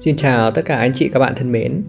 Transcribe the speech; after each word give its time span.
Xin 0.00 0.16
chào 0.16 0.50
tất 0.50 0.62
cả 0.64 0.78
anh 0.78 0.92
chị 0.94 1.08
các 1.08 1.18
bạn 1.18 1.34
thân 1.36 1.52
mến. 1.52 1.82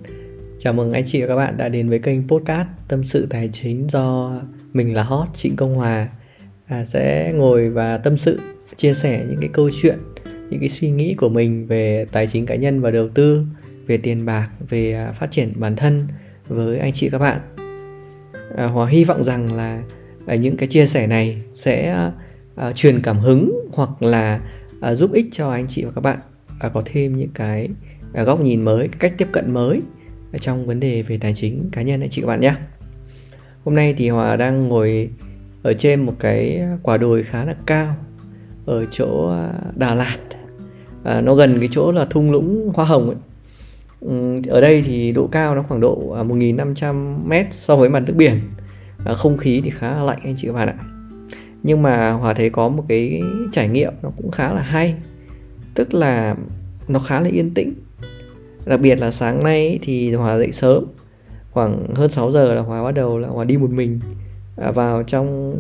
Chào 0.60 0.74
mừng 0.74 0.92
anh 0.92 1.04
chị 1.06 1.22
và 1.22 1.28
các 1.28 1.36
bạn 1.36 1.58
đã 1.58 1.70
đến 1.70 1.90
với 1.90 2.00
kênh 2.00 2.28
podcast 2.28 2.68
Tâm 2.88 3.04
sự 3.04 3.28
tài 3.30 3.50
chính 3.54 3.88
do 3.92 4.34
mình 4.74 4.96
là 4.96 5.04
Hot 5.04 5.28
Trịnh 5.34 5.56
Công 5.56 5.76
Hòa 5.76 6.08
à, 6.68 6.86
sẽ 6.86 7.34
ngồi 7.36 7.70
và 7.70 7.98
tâm 7.98 8.18
sự 8.18 8.40
chia 8.78 8.94
sẻ 8.94 9.26
những 9.30 9.40
cái 9.40 9.50
câu 9.54 9.70
chuyện, 9.82 9.98
những 10.50 10.60
cái 10.60 10.70
suy 10.70 10.90
nghĩ 10.92 11.14
của 11.14 11.30
mình 11.30 11.66
về 11.68 12.06
tài 12.12 12.28
chính 12.28 12.46
cá 12.46 12.56
nhân 12.56 12.82
và 12.82 12.92
đầu 12.92 13.10
tư, 13.10 13.46
về 13.88 13.98
tiền 13.98 14.26
bạc, 14.26 14.50
về 14.70 14.94
à, 14.94 15.12
phát 15.12 15.32
triển 15.32 15.54
bản 15.56 15.76
thân 15.76 16.08
với 16.48 16.80
anh 16.80 16.94
chị 16.94 17.10
các 17.10 17.20
bạn. 17.20 17.40
À, 18.56 18.66
Hòa 18.66 18.88
hy 18.88 19.04
vọng 19.04 19.24
rằng 19.24 19.54
là 19.54 19.84
à, 20.26 20.36
những 20.36 20.58
cái 20.58 20.68
chia 20.68 20.86
sẻ 20.88 21.08
này 21.08 21.42
sẽ 21.56 22.10
à, 22.56 22.72
truyền 22.72 23.02
cảm 23.02 23.20
hứng 23.20 23.68
hoặc 23.74 24.04
là 24.04 24.40
à, 24.82 24.96
giúp 24.96 25.12
ích 25.14 25.26
cho 25.32 25.52
anh 25.52 25.66
chị 25.70 25.84
và 25.84 25.92
các 25.96 26.02
bạn 26.02 26.20
à, 26.60 26.70
có 26.70 26.82
thêm 26.86 27.18
những 27.18 27.30
cái 27.34 27.70
góc 28.14 28.42
nhìn 28.42 28.62
mới, 28.62 28.90
cách 29.00 29.14
tiếp 29.18 29.28
cận 29.32 29.54
mới 29.54 29.82
trong 30.40 30.66
vấn 30.66 30.80
đề 30.80 31.02
về 31.02 31.18
tài 31.18 31.34
chính 31.36 31.70
cá 31.72 31.82
nhân 31.82 32.02
anh 32.02 32.10
chị 32.10 32.22
các 32.22 32.28
bạn 32.28 32.42
nhé. 32.42 32.56
Hôm 33.66 33.76
nay 33.76 33.96
thì 33.98 34.10
Hòa 34.10 34.36
đang 34.36 34.68
ngồi 34.68 35.10
ở 35.64 35.74
trên 35.74 36.06
một 36.06 36.14
cái 36.20 36.62
quả 36.84 36.98
đồi 36.98 37.24
khá 37.24 37.46
là 37.46 37.56
cao 37.66 37.96
ở 38.66 38.86
chỗ 38.92 39.30
à, 39.32 39.54
Đà 39.76 39.96
Lạt. 39.96 40.18
À, 41.04 41.22
nó 41.22 41.36
gần 41.36 41.60
cái 41.60 41.70
chỗ 41.72 41.92
là 41.92 42.06
thung 42.06 42.32
lũng 42.32 42.72
hoa 42.76 42.86
hồng 42.86 43.08
ấy. 43.10 43.18
Ừ, 44.02 44.42
ở 44.48 44.62
đây 44.62 44.84
thì 44.88 45.12
độ 45.12 45.28
cao 45.32 45.56
nó 45.56 45.62
khoảng 45.62 45.82
độ 45.82 46.12
à, 46.18 46.24
1.500 46.24 47.16
mét 47.28 47.46
so 47.52 47.76
với 47.76 47.90
mặt 47.90 48.04
nước 48.08 48.14
biển. 48.18 48.40
À, 49.06 49.14
không 49.14 49.38
khí 49.38 49.62
thì 49.64 49.70
khá 49.70 49.92
là 49.92 50.04
lạnh 50.04 50.20
anh 50.24 50.36
chị 50.38 50.48
các 50.48 50.54
bạn 50.54 50.68
ạ 50.68 50.76
nhưng 51.64 51.82
mà 51.82 52.12
hòa 52.12 52.34
thấy 52.34 52.50
có 52.50 52.70
một 52.70 52.84
cái 52.88 53.22
trải 53.52 53.68
nghiệm 53.68 53.94
nó 54.04 54.10
cũng 54.18 54.32
khá 54.32 54.54
là 54.54 54.62
hay 54.62 54.96
tức 55.74 55.94
là 55.94 56.36
nó 56.88 57.00
khá 57.00 57.20
là 57.20 57.30
yên 57.30 57.54
tĩnh 57.54 57.74
đặc 58.70 58.82
biệt 58.82 59.00
là 59.00 59.12
sáng 59.12 59.44
nay 59.44 59.80
thì 59.82 60.14
hòa 60.14 60.38
dậy 60.38 60.52
sớm. 60.52 60.86
Khoảng 61.52 61.88
hơn 61.96 62.10
6 62.10 62.32
giờ 62.32 62.54
là 62.54 62.62
hòa 62.62 62.84
bắt 62.84 62.92
đầu 62.92 63.20
là 63.20 63.28
hòa 63.28 63.46
đi 63.46 63.58
một 63.58 63.70
mình 63.70 64.00
à, 64.58 64.72
vào 64.72 65.04
trong 65.04 65.56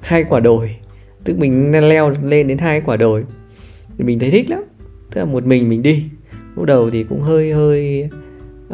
hai 0.00 0.24
quả 0.24 0.40
đồi. 0.40 0.76
Tức 1.24 1.38
mình 1.38 1.72
leo 1.88 2.10
lên 2.22 2.48
đến 2.48 2.58
hai 2.58 2.80
quả 2.80 2.96
đồi. 2.96 3.24
Thì 3.98 4.04
mình 4.04 4.18
thấy 4.18 4.30
thích 4.30 4.50
lắm. 4.50 4.60
Tức 5.10 5.20
là 5.20 5.24
một 5.24 5.46
mình 5.46 5.68
mình 5.68 5.82
đi. 5.82 6.04
Lúc 6.56 6.64
đầu 6.64 6.90
thì 6.90 7.04
cũng 7.04 7.20
hơi 7.20 7.52
hơi 7.52 8.08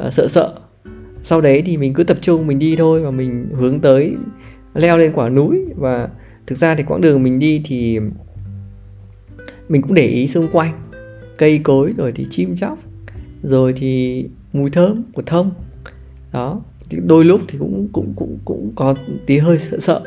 uh, 0.06 0.14
sợ 0.14 0.28
sợ. 0.28 0.54
Sau 1.24 1.40
đấy 1.40 1.62
thì 1.66 1.76
mình 1.76 1.94
cứ 1.94 2.04
tập 2.04 2.18
trung 2.20 2.46
mình 2.46 2.58
đi 2.58 2.76
thôi 2.76 3.02
và 3.02 3.10
mình 3.10 3.46
hướng 3.52 3.80
tới 3.80 4.14
leo 4.74 4.98
lên 4.98 5.12
quả 5.14 5.28
núi. 5.28 5.64
Và 5.76 6.08
thực 6.46 6.58
ra 6.58 6.74
thì 6.74 6.82
quãng 6.82 7.00
đường 7.00 7.22
mình 7.22 7.38
đi 7.38 7.62
thì 7.64 7.98
mình 9.68 9.82
cũng 9.82 9.94
để 9.94 10.06
ý 10.06 10.26
xung 10.26 10.48
quanh. 10.48 10.72
Cây 11.36 11.60
cối 11.62 11.92
rồi 11.96 12.12
thì 12.12 12.26
chim 12.30 12.56
chóc 12.56 12.78
rồi 13.46 13.72
thì 13.76 14.24
mùi 14.52 14.70
thơm 14.70 15.02
của 15.12 15.22
thông 15.26 15.50
đó 16.32 16.60
đôi 16.90 17.24
lúc 17.24 17.40
thì 17.48 17.58
cũng 17.58 17.88
cũng 17.92 18.12
cũng 18.16 18.38
cũng 18.44 18.72
có 18.74 18.94
tí 19.26 19.38
hơi 19.38 19.58
sợ 19.58 19.78
sợ. 19.80 20.00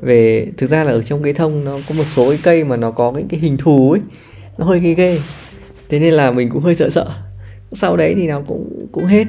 Về 0.00 0.46
thực 0.56 0.70
ra 0.70 0.84
là 0.84 0.92
ở 0.92 1.02
trong 1.02 1.22
cái 1.22 1.32
thông 1.32 1.64
nó 1.64 1.78
có 1.88 1.94
một 1.94 2.04
số 2.06 2.30
cái 2.30 2.38
cây 2.42 2.64
mà 2.64 2.76
nó 2.76 2.90
có 2.90 3.12
cái, 3.12 3.24
cái 3.28 3.40
hình 3.40 3.56
thù 3.56 3.92
ấy 3.92 4.00
nó 4.58 4.64
hơi 4.64 4.78
ghê 4.78 4.94
ghê. 4.94 5.18
Thế 5.88 5.98
nên 5.98 6.14
là 6.14 6.30
mình 6.30 6.50
cũng 6.50 6.62
hơi 6.62 6.74
sợ 6.74 6.90
sợ. 6.90 7.06
Sau 7.72 7.96
đấy 7.96 8.14
thì 8.16 8.26
nó 8.26 8.40
cũng 8.40 8.86
cũng 8.92 9.04
hết. 9.04 9.24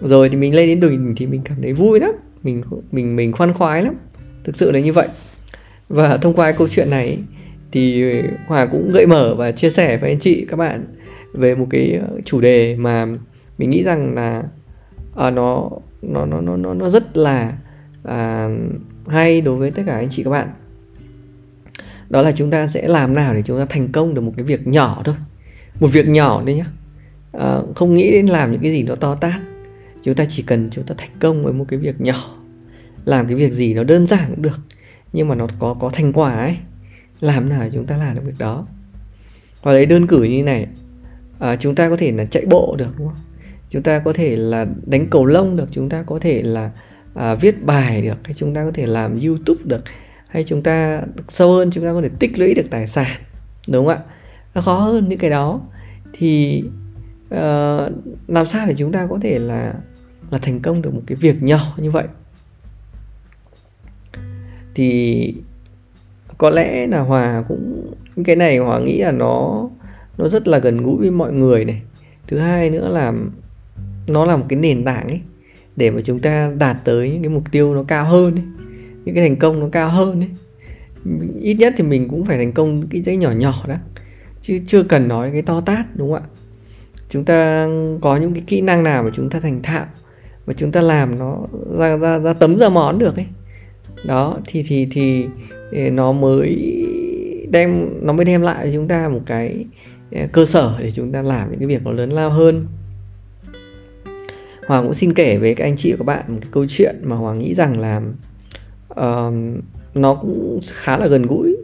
Rồi 0.00 0.28
thì 0.28 0.36
mình 0.36 0.54
lên 0.54 0.68
đến 0.68 0.80
đỉnh 0.80 1.14
thì 1.16 1.26
mình 1.26 1.40
cảm 1.44 1.56
thấy 1.62 1.72
vui 1.72 2.00
lắm. 2.00 2.12
Mình 2.42 2.62
mình 2.92 3.16
mình 3.16 3.32
khoan 3.32 3.52
khoái 3.52 3.82
lắm. 3.82 3.94
Thực 4.44 4.56
sự 4.56 4.70
là 4.70 4.80
như 4.80 4.92
vậy. 4.92 5.08
Và 5.88 6.16
thông 6.16 6.34
qua 6.34 6.52
câu 6.52 6.68
chuyện 6.68 6.90
này 6.90 7.18
thì 7.72 8.04
hòa 8.46 8.66
cũng 8.66 8.90
gợi 8.92 9.06
mở 9.06 9.34
và 9.34 9.52
chia 9.52 9.70
sẻ 9.70 9.96
với 9.96 10.10
anh 10.10 10.18
chị 10.18 10.46
các 10.48 10.56
bạn 10.56 10.84
về 11.34 11.54
một 11.54 11.66
cái 11.70 11.92
ờ, 11.92 12.20
chủ 12.24 12.40
đề 12.40 12.76
mà 12.76 13.06
mình 13.58 13.70
nghĩ 13.70 13.82
rằng 13.82 14.14
là 14.14 14.42
à, 15.16 15.30
nó 15.30 15.70
nó 16.02 16.26
nó 16.26 16.40
nó 16.56 16.74
nó 16.74 16.90
rất 16.90 17.16
là 17.16 17.52
à, 18.04 18.48
hay 19.06 19.40
đối 19.40 19.56
với 19.56 19.70
tất 19.70 19.82
cả 19.86 19.94
anh 19.94 20.08
chị 20.10 20.22
các 20.22 20.30
bạn. 20.30 20.48
Đó 22.10 22.22
là 22.22 22.32
chúng 22.32 22.50
ta 22.50 22.68
sẽ 22.68 22.88
làm 22.88 23.14
nào 23.14 23.34
để 23.34 23.42
chúng 23.42 23.58
ta 23.58 23.64
thành 23.68 23.88
công 23.92 24.14
được 24.14 24.20
một 24.20 24.32
cái 24.36 24.44
việc 24.44 24.66
nhỏ 24.66 25.02
thôi. 25.04 25.14
Một 25.80 25.88
việc 25.88 26.08
nhỏ 26.08 26.42
đấy 26.46 26.56
nhá. 26.56 26.66
À, 27.32 27.60
không 27.74 27.94
nghĩ 27.94 28.10
đến 28.10 28.26
làm 28.26 28.52
những 28.52 28.60
cái 28.60 28.70
gì 28.70 28.82
nó 28.82 28.94
to 28.94 29.14
tát. 29.14 29.40
Chúng 30.02 30.14
ta 30.14 30.24
chỉ 30.28 30.42
cần 30.42 30.70
chúng 30.72 30.84
ta 30.84 30.94
thành 30.98 31.10
công 31.20 31.44
với 31.44 31.52
một 31.52 31.64
cái 31.68 31.78
việc 31.78 32.00
nhỏ. 32.00 32.36
Làm 33.04 33.26
cái 33.26 33.34
việc 33.34 33.52
gì 33.52 33.74
nó 33.74 33.84
đơn 33.84 34.06
giản 34.06 34.30
cũng 34.30 34.42
được 34.42 34.58
nhưng 35.12 35.28
mà 35.28 35.34
nó 35.34 35.46
có 35.58 35.74
có 35.80 35.90
thành 35.90 36.12
quả 36.12 36.34
ấy. 36.34 36.56
Làm 37.20 37.48
nào 37.48 37.68
chúng 37.72 37.86
ta 37.86 37.96
làm 37.96 38.14
được 38.14 38.22
việc 38.24 38.38
đó. 38.38 38.66
Và 39.62 39.72
lấy 39.72 39.86
đơn 39.86 40.06
cử 40.06 40.22
như 40.22 40.42
này 40.42 40.66
à, 41.44 41.56
chúng 41.56 41.74
ta 41.74 41.88
có 41.88 41.96
thể 41.96 42.12
là 42.12 42.24
chạy 42.24 42.44
bộ 42.46 42.76
được 42.78 42.88
đúng 42.98 43.08
không? 43.08 43.16
Chúng 43.70 43.82
ta 43.82 43.98
có 43.98 44.12
thể 44.12 44.36
là 44.36 44.66
đánh 44.86 45.06
cầu 45.10 45.26
lông 45.26 45.56
được 45.56 45.68
chúng 45.70 45.88
ta 45.88 46.02
có 46.02 46.18
thể 46.18 46.42
là 46.42 46.70
à, 47.14 47.34
viết 47.34 47.64
bài 47.64 48.02
được 48.02 48.16
hay 48.24 48.34
chúng 48.34 48.54
ta 48.54 48.64
có 48.64 48.70
thể 48.74 48.86
làm 48.86 49.20
youtube 49.20 49.60
được 49.64 49.84
hay 50.28 50.44
chúng 50.44 50.62
ta 50.62 51.02
sâu 51.28 51.52
hơn 51.52 51.70
chúng 51.70 51.84
ta 51.84 51.92
có 51.92 52.02
thể 52.02 52.10
tích 52.18 52.38
lũy 52.38 52.54
được 52.54 52.66
tài 52.70 52.88
sản 52.88 53.20
đúng 53.68 53.86
không 53.86 53.94
ạ? 53.94 54.02
Nó 54.54 54.60
khó 54.60 54.78
hơn 54.78 55.08
những 55.08 55.18
cái 55.18 55.30
đó. 55.30 55.60
Thì 56.12 56.62
uh, 57.34 57.92
làm 58.28 58.46
sao 58.46 58.66
để 58.66 58.74
chúng 58.78 58.92
ta 58.92 59.06
có 59.10 59.18
thể 59.22 59.38
là 59.38 59.74
là 60.30 60.38
thành 60.38 60.60
công 60.60 60.82
được 60.82 60.94
một 60.94 61.02
cái 61.06 61.16
việc 61.16 61.42
nhỏ 61.42 61.74
như 61.76 61.90
vậy? 61.90 62.04
Thì 64.74 65.34
có 66.38 66.50
lẽ 66.50 66.86
là 66.86 67.00
hòa 67.00 67.44
cũng 67.48 67.92
cái 68.24 68.36
này 68.36 68.58
hòa 68.58 68.78
nghĩ 68.78 68.98
là 68.98 69.10
nó 69.10 69.68
nó 70.18 70.28
rất 70.28 70.48
là 70.48 70.58
gần 70.58 70.82
gũi 70.82 70.96
với 70.96 71.10
mọi 71.10 71.32
người 71.32 71.64
này. 71.64 71.82
Thứ 72.26 72.38
hai 72.38 72.70
nữa 72.70 72.88
là 72.88 73.12
nó 74.06 74.24
là 74.24 74.36
một 74.36 74.44
cái 74.48 74.58
nền 74.58 74.84
tảng 74.84 75.08
ấy, 75.08 75.20
để 75.76 75.90
mà 75.90 76.00
chúng 76.04 76.18
ta 76.18 76.52
đạt 76.58 76.76
tới 76.84 77.10
những 77.10 77.22
cái 77.22 77.28
mục 77.28 77.44
tiêu 77.50 77.74
nó 77.74 77.82
cao 77.82 78.04
hơn 78.04 78.34
ấy, 78.34 78.44
những 79.04 79.14
cái 79.14 79.28
thành 79.28 79.36
công 79.36 79.60
nó 79.60 79.68
cao 79.72 79.90
hơn 79.90 80.20
ấy. 80.20 80.30
Ít 81.40 81.54
nhất 81.54 81.74
thì 81.76 81.84
mình 81.84 82.08
cũng 82.08 82.24
phải 82.24 82.36
thành 82.36 82.52
công 82.52 82.86
cái 82.90 83.02
giấy 83.02 83.16
nhỏ 83.16 83.30
nhỏ 83.30 83.64
đó, 83.68 83.76
chứ 84.42 84.60
chưa 84.66 84.82
cần 84.82 85.08
nói 85.08 85.30
cái 85.32 85.42
to 85.42 85.60
tát, 85.60 85.86
đúng 85.96 86.12
không 86.12 86.22
ạ? 86.22 86.28
Chúng 87.08 87.24
ta 87.24 87.68
có 88.00 88.16
những 88.16 88.34
cái 88.34 88.42
kỹ 88.46 88.60
năng 88.60 88.82
nào 88.82 89.02
mà 89.02 89.10
chúng 89.14 89.30
ta 89.30 89.40
thành 89.40 89.62
thạo 89.62 89.86
và 90.46 90.54
chúng 90.56 90.72
ta 90.72 90.80
làm 90.80 91.18
nó 91.18 91.38
ra 91.78 91.96
ra 91.96 92.18
ra 92.18 92.32
tấm 92.32 92.58
ra 92.58 92.68
món 92.68 92.98
được 92.98 93.16
ấy. 93.16 93.26
Đó, 94.04 94.38
thì 94.46 94.64
thì 94.68 94.86
thì 94.90 95.26
ờ, 95.72 95.90
nó 95.90 96.12
mới 96.12 96.56
đem, 97.50 97.88
nó 98.02 98.12
mới 98.12 98.24
đem 98.24 98.42
lại 98.42 98.66
cho 98.66 98.72
chúng 98.74 98.88
ta 98.88 99.08
một 99.08 99.20
cái 99.26 99.64
cơ 100.32 100.46
sở 100.46 100.74
để 100.78 100.90
chúng 100.90 101.12
ta 101.12 101.22
làm 101.22 101.50
những 101.50 101.58
cái 101.58 101.68
việc 101.68 101.84
nó 101.84 101.92
lớn 101.92 102.10
lao 102.10 102.30
hơn. 102.30 102.66
Hoàng 104.66 104.84
cũng 104.84 104.94
xin 104.94 105.14
kể 105.14 105.36
với 105.36 105.54
các 105.54 105.64
anh 105.64 105.76
chị 105.76 105.92
và 105.92 105.96
các 105.98 106.04
bạn 106.04 106.24
một 106.28 106.38
cái 106.40 106.50
câu 106.52 106.66
chuyện 106.68 106.96
mà 107.02 107.16
Hoàng 107.16 107.38
nghĩ 107.38 107.54
rằng 107.54 107.80
là 107.80 108.02
uh, 109.00 109.34
nó 109.94 110.14
cũng 110.14 110.60
khá 110.74 110.96
là 110.96 111.06
gần 111.06 111.26
gũi 111.26 111.56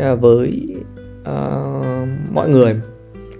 uh, 0.00 0.20
với 0.20 0.76
uh, 1.22 2.08
mọi 2.32 2.48
người. 2.48 2.80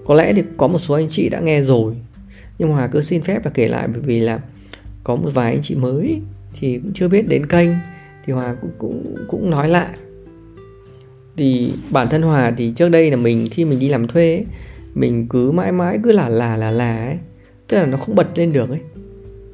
Có 0.05 0.13
lẽ 0.13 0.33
thì 0.33 0.43
có 0.57 0.67
một 0.67 0.79
số 0.79 0.93
anh 0.93 1.07
chị 1.09 1.29
đã 1.29 1.39
nghe 1.39 1.61
rồi 1.61 1.93
nhưng 2.59 2.69
mà 2.69 2.75
Hoàng 2.75 2.89
cứ 2.91 3.01
xin 3.01 3.21
phép 3.21 3.45
là 3.45 3.51
kể 3.53 3.67
lại 3.67 3.87
bởi 3.87 4.01
vì 4.01 4.19
là 4.19 4.39
có 5.03 5.15
một 5.15 5.29
vài 5.33 5.51
anh 5.51 5.61
chị 5.61 5.75
mới 5.75 6.21
thì 6.59 6.79
cũng 6.83 6.91
chưa 6.93 7.07
biết 7.07 7.27
đến 7.27 7.45
kênh 7.45 7.69
thì 8.25 8.33
Hòa 8.33 8.55
cũng 8.61 8.71
cũng 8.77 9.15
cũng 9.27 9.49
nói 9.49 9.69
lại 9.69 9.89
thì 11.37 11.73
bản 11.89 12.09
thân 12.09 12.21
Hòa 12.21 12.53
thì 12.57 12.71
trước 12.75 12.89
đây 12.89 13.11
là 13.11 13.17
mình 13.17 13.47
khi 13.51 13.65
mình 13.65 13.79
đi 13.79 13.89
làm 13.89 14.07
thuê 14.07 14.45
mình 14.95 15.27
cứ 15.29 15.51
mãi 15.51 15.71
mãi 15.71 15.99
cứ 16.03 16.11
là 16.11 16.29
là 16.29 16.57
là 16.57 16.71
là 16.71 17.05
ấy. 17.05 17.17
Tức 17.67 17.77
là 17.77 17.85
nó 17.85 17.97
không 17.97 18.15
bật 18.15 18.37
lên 18.37 18.53
được 18.53 18.69
ấy. 18.69 18.79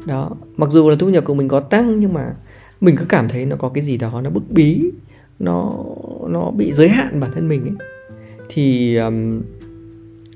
Đó 0.06 0.31
mặc 0.58 0.69
dù 0.72 0.90
là 0.90 0.96
thu 1.00 1.09
nhập 1.09 1.25
của 1.25 1.34
mình 1.34 1.47
có 1.47 1.59
tăng 1.59 2.00
nhưng 2.00 2.14
mà 2.14 2.34
mình 2.81 2.95
cứ 2.95 3.06
cảm 3.10 3.30
thấy 3.30 3.45
nó 3.45 3.56
có 3.56 3.69
cái 3.69 3.83
gì 3.83 3.98
đó 3.98 4.22
nó 4.24 4.30
bức 4.30 4.44
bí 4.50 4.81
nó 5.39 5.74
nó 6.30 6.51
bị 6.57 6.74
giới 6.74 6.89
hạn 6.89 7.19
bản 7.19 7.31
thân 7.33 7.50
mình 7.50 7.62
ấy. 7.62 7.88
Thì 8.50 8.95
um, 8.95 9.42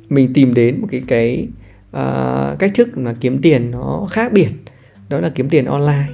mình 0.10 0.34
tìm 0.34 0.54
đến 0.54 0.82
một 0.82 0.88
cái 0.92 1.02
cái 1.08 1.48
uh, 1.98 2.60
cách 2.60 2.72
thức 2.76 2.98
mà 2.98 3.16
kiếm 3.20 3.40
tiền 3.42 3.72
nó 3.72 4.08
khác 4.12 4.34
biệt 4.34 4.50
đó 5.10 5.20
là 5.20 5.30
kiếm 5.36 5.50
tiền 5.50 5.66
online. 5.66 6.08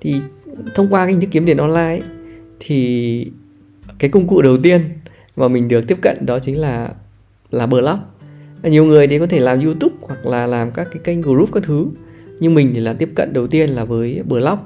Thì 0.00 0.20
thông 0.74 0.88
qua 0.90 1.04
cái 1.04 1.12
hình 1.12 1.20
thức 1.20 1.28
kiếm 1.32 1.46
tiền 1.46 1.56
online 1.56 1.80
ấy, 1.80 2.02
thì 2.60 3.26
cái 4.04 4.10
công 4.10 4.26
cụ 4.26 4.42
đầu 4.42 4.58
tiên 4.62 4.84
mà 5.36 5.48
mình 5.48 5.68
được 5.68 5.84
tiếp 5.86 5.98
cận 6.02 6.26
đó 6.26 6.38
chính 6.38 6.58
là 6.58 6.90
là 7.50 7.66
blog 7.66 7.98
nhiều 8.62 8.84
người 8.84 9.06
thì 9.06 9.18
có 9.18 9.26
thể 9.26 9.40
làm 9.40 9.60
youtube 9.60 9.94
hoặc 10.00 10.26
là 10.26 10.46
làm 10.46 10.70
các 10.70 10.88
cái 10.92 11.00
kênh 11.04 11.22
group 11.22 11.52
các 11.52 11.62
thứ, 11.62 11.86
nhưng 12.40 12.54
mình 12.54 12.70
thì 12.74 12.80
là 12.80 12.92
tiếp 12.92 13.08
cận 13.14 13.32
đầu 13.32 13.46
tiên 13.46 13.70
là 13.70 13.84
với 13.84 14.22
blog 14.28 14.58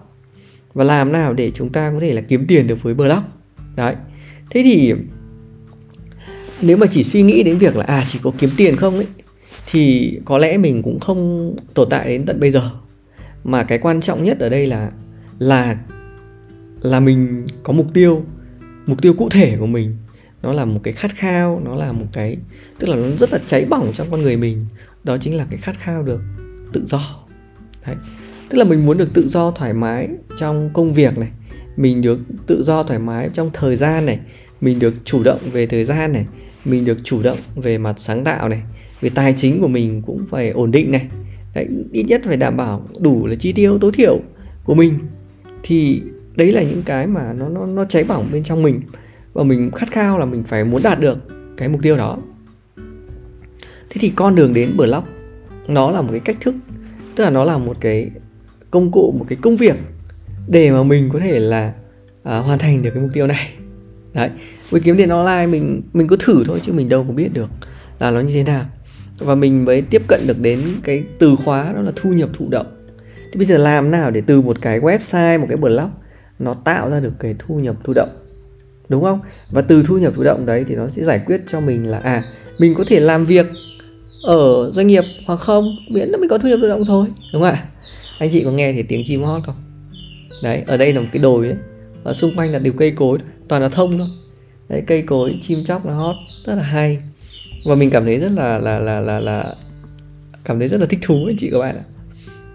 và 0.74 0.84
làm 0.84 1.12
nào 1.12 1.32
để 1.32 1.50
chúng 1.50 1.68
ta 1.68 1.90
có 1.94 2.00
thể 2.00 2.12
là 2.12 2.20
kiếm 2.20 2.44
tiền 2.48 2.66
được 2.66 2.82
với 2.82 2.94
blog 2.94 3.22
đấy. 3.76 3.94
Thế 4.50 4.62
thì 4.62 4.94
nếu 6.60 6.76
mà 6.76 6.86
chỉ 6.90 7.02
suy 7.02 7.22
nghĩ 7.22 7.42
đến 7.42 7.58
việc 7.58 7.76
là 7.76 7.84
à 7.84 8.06
chỉ 8.08 8.18
có 8.22 8.30
kiếm 8.38 8.50
tiền 8.56 8.76
không 8.76 8.96
ấy, 8.96 9.06
thì 9.70 10.12
có 10.24 10.38
lẽ 10.38 10.56
mình 10.56 10.82
cũng 10.82 11.00
không 11.00 11.54
tồn 11.74 11.88
tại 11.90 12.08
đến 12.08 12.24
tận 12.26 12.40
bây 12.40 12.50
giờ. 12.50 12.70
Mà 13.44 13.64
cái 13.64 13.78
quan 13.78 14.00
trọng 14.00 14.24
nhất 14.24 14.38
ở 14.38 14.48
đây 14.48 14.66
là 14.66 14.90
là 15.38 15.76
là 16.82 17.00
mình 17.00 17.46
có 17.62 17.72
mục 17.72 17.86
tiêu 17.94 18.22
mục 18.88 19.02
tiêu 19.02 19.14
cụ 19.14 19.28
thể 19.28 19.56
của 19.60 19.66
mình. 19.66 19.96
Nó 20.42 20.52
là 20.52 20.64
một 20.64 20.80
cái 20.82 20.94
khát 20.94 21.14
khao 21.14 21.62
nó 21.64 21.74
là 21.74 21.92
một 21.92 22.06
cái 22.12 22.36
tức 22.78 22.88
là 22.88 22.96
nó 22.96 23.16
rất 23.20 23.32
là 23.32 23.38
cháy 23.46 23.64
bỏng 23.70 23.92
trong 23.94 24.10
con 24.10 24.22
người 24.22 24.36
mình. 24.36 24.66
Đó 25.04 25.18
chính 25.18 25.36
là 25.36 25.46
cái 25.50 25.58
khát 25.62 25.78
khao 25.78 26.02
được 26.02 26.20
tự 26.72 26.84
do. 26.86 27.16
Đấy. 27.86 27.96
tức 28.48 28.58
là 28.58 28.64
mình 28.64 28.86
muốn 28.86 28.98
được 28.98 29.14
tự 29.14 29.28
do 29.28 29.50
thoải 29.50 29.72
mái 29.72 30.08
trong 30.36 30.70
công 30.74 30.92
việc 30.92 31.18
này 31.18 31.28
mình 31.76 32.02
được 32.02 32.18
tự 32.46 32.62
do 32.62 32.82
thoải 32.82 32.98
mái 32.98 33.30
trong 33.34 33.50
thời 33.52 33.76
gian 33.76 34.06
này 34.06 34.18
mình 34.60 34.78
được 34.78 34.94
chủ 35.04 35.22
động 35.22 35.40
về 35.52 35.66
thời 35.66 35.84
gian 35.84 36.12
này 36.12 36.26
mình 36.64 36.84
được 36.84 36.98
chủ 37.04 37.22
động 37.22 37.38
về 37.56 37.78
mặt 37.78 37.96
sáng 37.98 38.24
tạo 38.24 38.48
này 38.48 38.62
về 39.00 39.10
tài 39.14 39.34
chính 39.36 39.60
của 39.60 39.68
mình 39.68 40.02
cũng 40.06 40.24
phải 40.30 40.50
ổn 40.50 40.70
định 40.70 40.90
này. 40.90 41.06
Đấy, 41.54 41.66
ít 41.92 42.02
nhất 42.02 42.22
phải 42.24 42.36
đảm 42.36 42.56
bảo 42.56 42.82
đủ 43.00 43.26
là 43.26 43.34
chi 43.34 43.52
tiêu 43.52 43.78
tối 43.78 43.92
thiểu 43.94 44.18
của 44.64 44.74
mình. 44.74 44.98
Thì 45.62 46.02
đấy 46.38 46.52
là 46.52 46.62
những 46.62 46.82
cái 46.82 47.06
mà 47.06 47.32
nó 47.32 47.48
nó 47.48 47.66
nó 47.66 47.84
cháy 47.84 48.04
bỏng 48.04 48.28
bên 48.32 48.44
trong 48.44 48.62
mình. 48.62 48.80
Và 49.32 49.42
mình 49.42 49.70
khát 49.70 49.90
khao 49.90 50.18
là 50.18 50.24
mình 50.24 50.42
phải 50.48 50.64
muốn 50.64 50.82
đạt 50.82 51.00
được 51.00 51.18
cái 51.56 51.68
mục 51.68 51.80
tiêu 51.82 51.96
đó. 51.96 52.18
Thế 53.90 53.96
thì 54.00 54.12
con 54.16 54.34
đường 54.34 54.54
đến 54.54 54.76
blog 54.76 55.04
nó 55.68 55.90
là 55.90 56.02
một 56.02 56.08
cái 56.10 56.20
cách 56.20 56.36
thức 56.40 56.54
tức 57.14 57.24
là 57.24 57.30
nó 57.30 57.44
là 57.44 57.58
một 57.58 57.76
cái 57.80 58.10
công 58.70 58.90
cụ 58.90 59.14
một 59.18 59.24
cái 59.28 59.38
công 59.42 59.56
việc 59.56 59.76
để 60.48 60.70
mà 60.70 60.82
mình 60.82 61.08
có 61.12 61.18
thể 61.18 61.40
là 61.40 61.72
à, 62.24 62.38
hoàn 62.38 62.58
thành 62.58 62.82
được 62.82 62.90
cái 62.94 63.02
mục 63.02 63.10
tiêu 63.14 63.26
này. 63.26 63.52
Đấy 64.14 64.30
với 64.70 64.80
kiếm 64.80 64.96
tiền 64.96 65.08
online 65.08 65.46
mình 65.46 65.82
mình 65.92 66.08
cứ 66.08 66.16
thử 66.16 66.44
thôi 66.44 66.60
chứ 66.62 66.72
mình 66.72 66.88
đâu 66.88 67.04
có 67.08 67.14
biết 67.14 67.28
được 67.32 67.50
là 67.98 68.10
nó 68.10 68.20
như 68.20 68.34
thế 68.34 68.42
nào. 68.42 68.64
Và 69.18 69.34
mình 69.34 69.64
mới 69.64 69.82
tiếp 69.82 70.02
cận 70.08 70.26
được 70.26 70.40
đến 70.40 70.62
cái 70.82 71.04
từ 71.18 71.36
khóa 71.36 71.72
đó 71.72 71.80
là 71.80 71.92
thu 71.96 72.10
nhập 72.10 72.28
thụ 72.38 72.48
động. 72.50 72.66
Thì 73.32 73.36
bây 73.38 73.46
giờ 73.46 73.56
làm 73.56 73.90
nào 73.90 74.10
để 74.10 74.22
từ 74.26 74.40
một 74.40 74.56
cái 74.60 74.80
website 74.80 75.40
một 75.40 75.46
cái 75.48 75.56
blog 75.56 75.90
nó 76.38 76.54
tạo 76.54 76.90
ra 76.90 77.00
được 77.00 77.12
cái 77.20 77.34
thu 77.38 77.58
nhập 77.58 77.76
thụ 77.84 77.92
động, 77.92 78.08
đúng 78.88 79.02
không? 79.02 79.20
Và 79.50 79.62
từ 79.62 79.82
thu 79.86 79.98
nhập 79.98 80.12
thụ 80.16 80.22
động 80.22 80.46
đấy 80.46 80.64
thì 80.68 80.74
nó 80.74 80.88
sẽ 80.88 81.04
giải 81.04 81.20
quyết 81.26 81.40
cho 81.48 81.60
mình 81.60 81.86
là 81.86 81.98
à 81.98 82.22
mình 82.60 82.74
có 82.74 82.84
thể 82.86 83.00
làm 83.00 83.26
việc 83.26 83.46
ở 84.22 84.70
doanh 84.74 84.86
nghiệp 84.86 85.04
hoặc 85.26 85.36
không? 85.36 85.76
Miễn 85.94 86.08
là 86.08 86.18
mình 86.18 86.30
có 86.30 86.38
thu 86.38 86.48
nhập 86.48 86.58
thụ 86.62 86.68
động 86.68 86.84
thôi, 86.86 87.06
đúng 87.32 87.42
không 87.42 87.50
ạ? 87.50 87.64
Anh 88.18 88.30
chị 88.32 88.44
có 88.44 88.50
nghe 88.50 88.72
thì 88.72 88.82
tiếng 88.82 89.02
chim 89.06 89.22
hót 89.22 89.42
không? 89.46 89.54
Đấy, 90.42 90.62
ở 90.66 90.76
đây 90.76 90.92
là 90.92 91.00
một 91.00 91.06
cái 91.12 91.22
đồi 91.22 91.46
ấy 91.46 91.56
ở 92.04 92.12
xung 92.12 92.34
quanh 92.36 92.52
là 92.52 92.58
đều 92.58 92.72
cây 92.72 92.90
cối 92.90 93.18
toàn 93.48 93.62
là 93.62 93.68
thông 93.68 93.98
thôi. 93.98 94.08
Đấy, 94.68 94.82
cây 94.86 95.02
cối, 95.02 95.38
chim 95.42 95.64
chóc 95.64 95.86
nó 95.86 95.92
hót, 95.92 96.16
rất 96.46 96.54
là 96.54 96.62
hay. 96.62 96.98
Và 97.66 97.74
mình 97.74 97.90
cảm 97.90 98.04
thấy 98.04 98.18
rất 98.18 98.32
là 98.36 98.58
là 98.58 98.78
là 98.78 99.00
là 99.00 99.20
là 99.20 99.54
cảm 100.44 100.58
thấy 100.58 100.68
rất 100.68 100.80
là 100.80 100.86
thích 100.86 101.00
thú 101.02 101.24
anh 101.26 101.36
chị 101.38 101.48
các 101.52 101.58
bạn 101.58 101.76
ạ. 101.76 101.84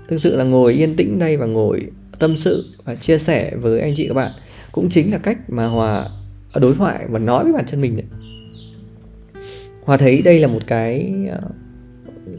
Thực 0.08 0.18
sự 0.18 0.36
là 0.36 0.44
ngồi 0.44 0.74
yên 0.74 0.96
tĩnh 0.96 1.20
đây 1.20 1.38
và 1.38 1.46
ngồi 1.46 1.82
tâm 2.24 2.38
sự 2.38 2.66
và 2.84 2.96
chia 2.96 3.18
sẻ 3.18 3.52
với 3.56 3.82
anh 3.82 3.94
chị 3.96 4.08
các 4.08 4.14
bạn 4.14 4.32
cũng 4.72 4.90
chính 4.90 5.12
là 5.12 5.18
cách 5.18 5.38
mà 5.48 5.66
hòa 5.66 6.06
đối 6.56 6.76
thoại 6.76 7.06
và 7.10 7.20
nói 7.20 7.44
với 7.44 7.54
bản 7.54 7.64
thân 7.68 7.82
mình 7.82 7.96
đấy. 7.96 8.06
Hòa 9.84 9.98
thấy 9.98 10.22
đây 10.22 10.40
là 10.40 10.48
một 10.48 10.68
cái 10.68 11.14
ờ, 11.30 11.40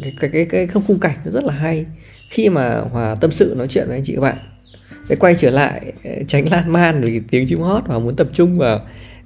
cái 0.02 0.12
cái 0.20 0.30
cái, 0.30 0.44
cái 0.44 0.66
không 0.66 0.82
khung 0.86 0.98
cảnh 0.98 1.16
nó 1.24 1.30
rất 1.30 1.44
là 1.44 1.52
hay 1.52 1.86
khi 2.30 2.48
mà 2.48 2.80
hòa 2.80 3.14
tâm 3.14 3.32
sự 3.32 3.54
nói 3.56 3.66
chuyện 3.68 3.86
với 3.88 3.96
anh 3.96 4.04
chị 4.04 4.14
các 4.14 4.20
bạn. 4.20 4.36
Để 5.08 5.16
quay 5.16 5.34
trở 5.34 5.50
lại 5.50 5.92
ờ, 6.04 6.10
tránh 6.28 6.48
lan 6.48 6.72
man 6.72 7.00
vì 7.00 7.20
tiếng 7.30 7.46
chim 7.48 7.60
hót 7.60 7.82
và 7.86 7.98
muốn 7.98 8.16
tập 8.16 8.28
trung 8.32 8.58
vào 8.58 8.80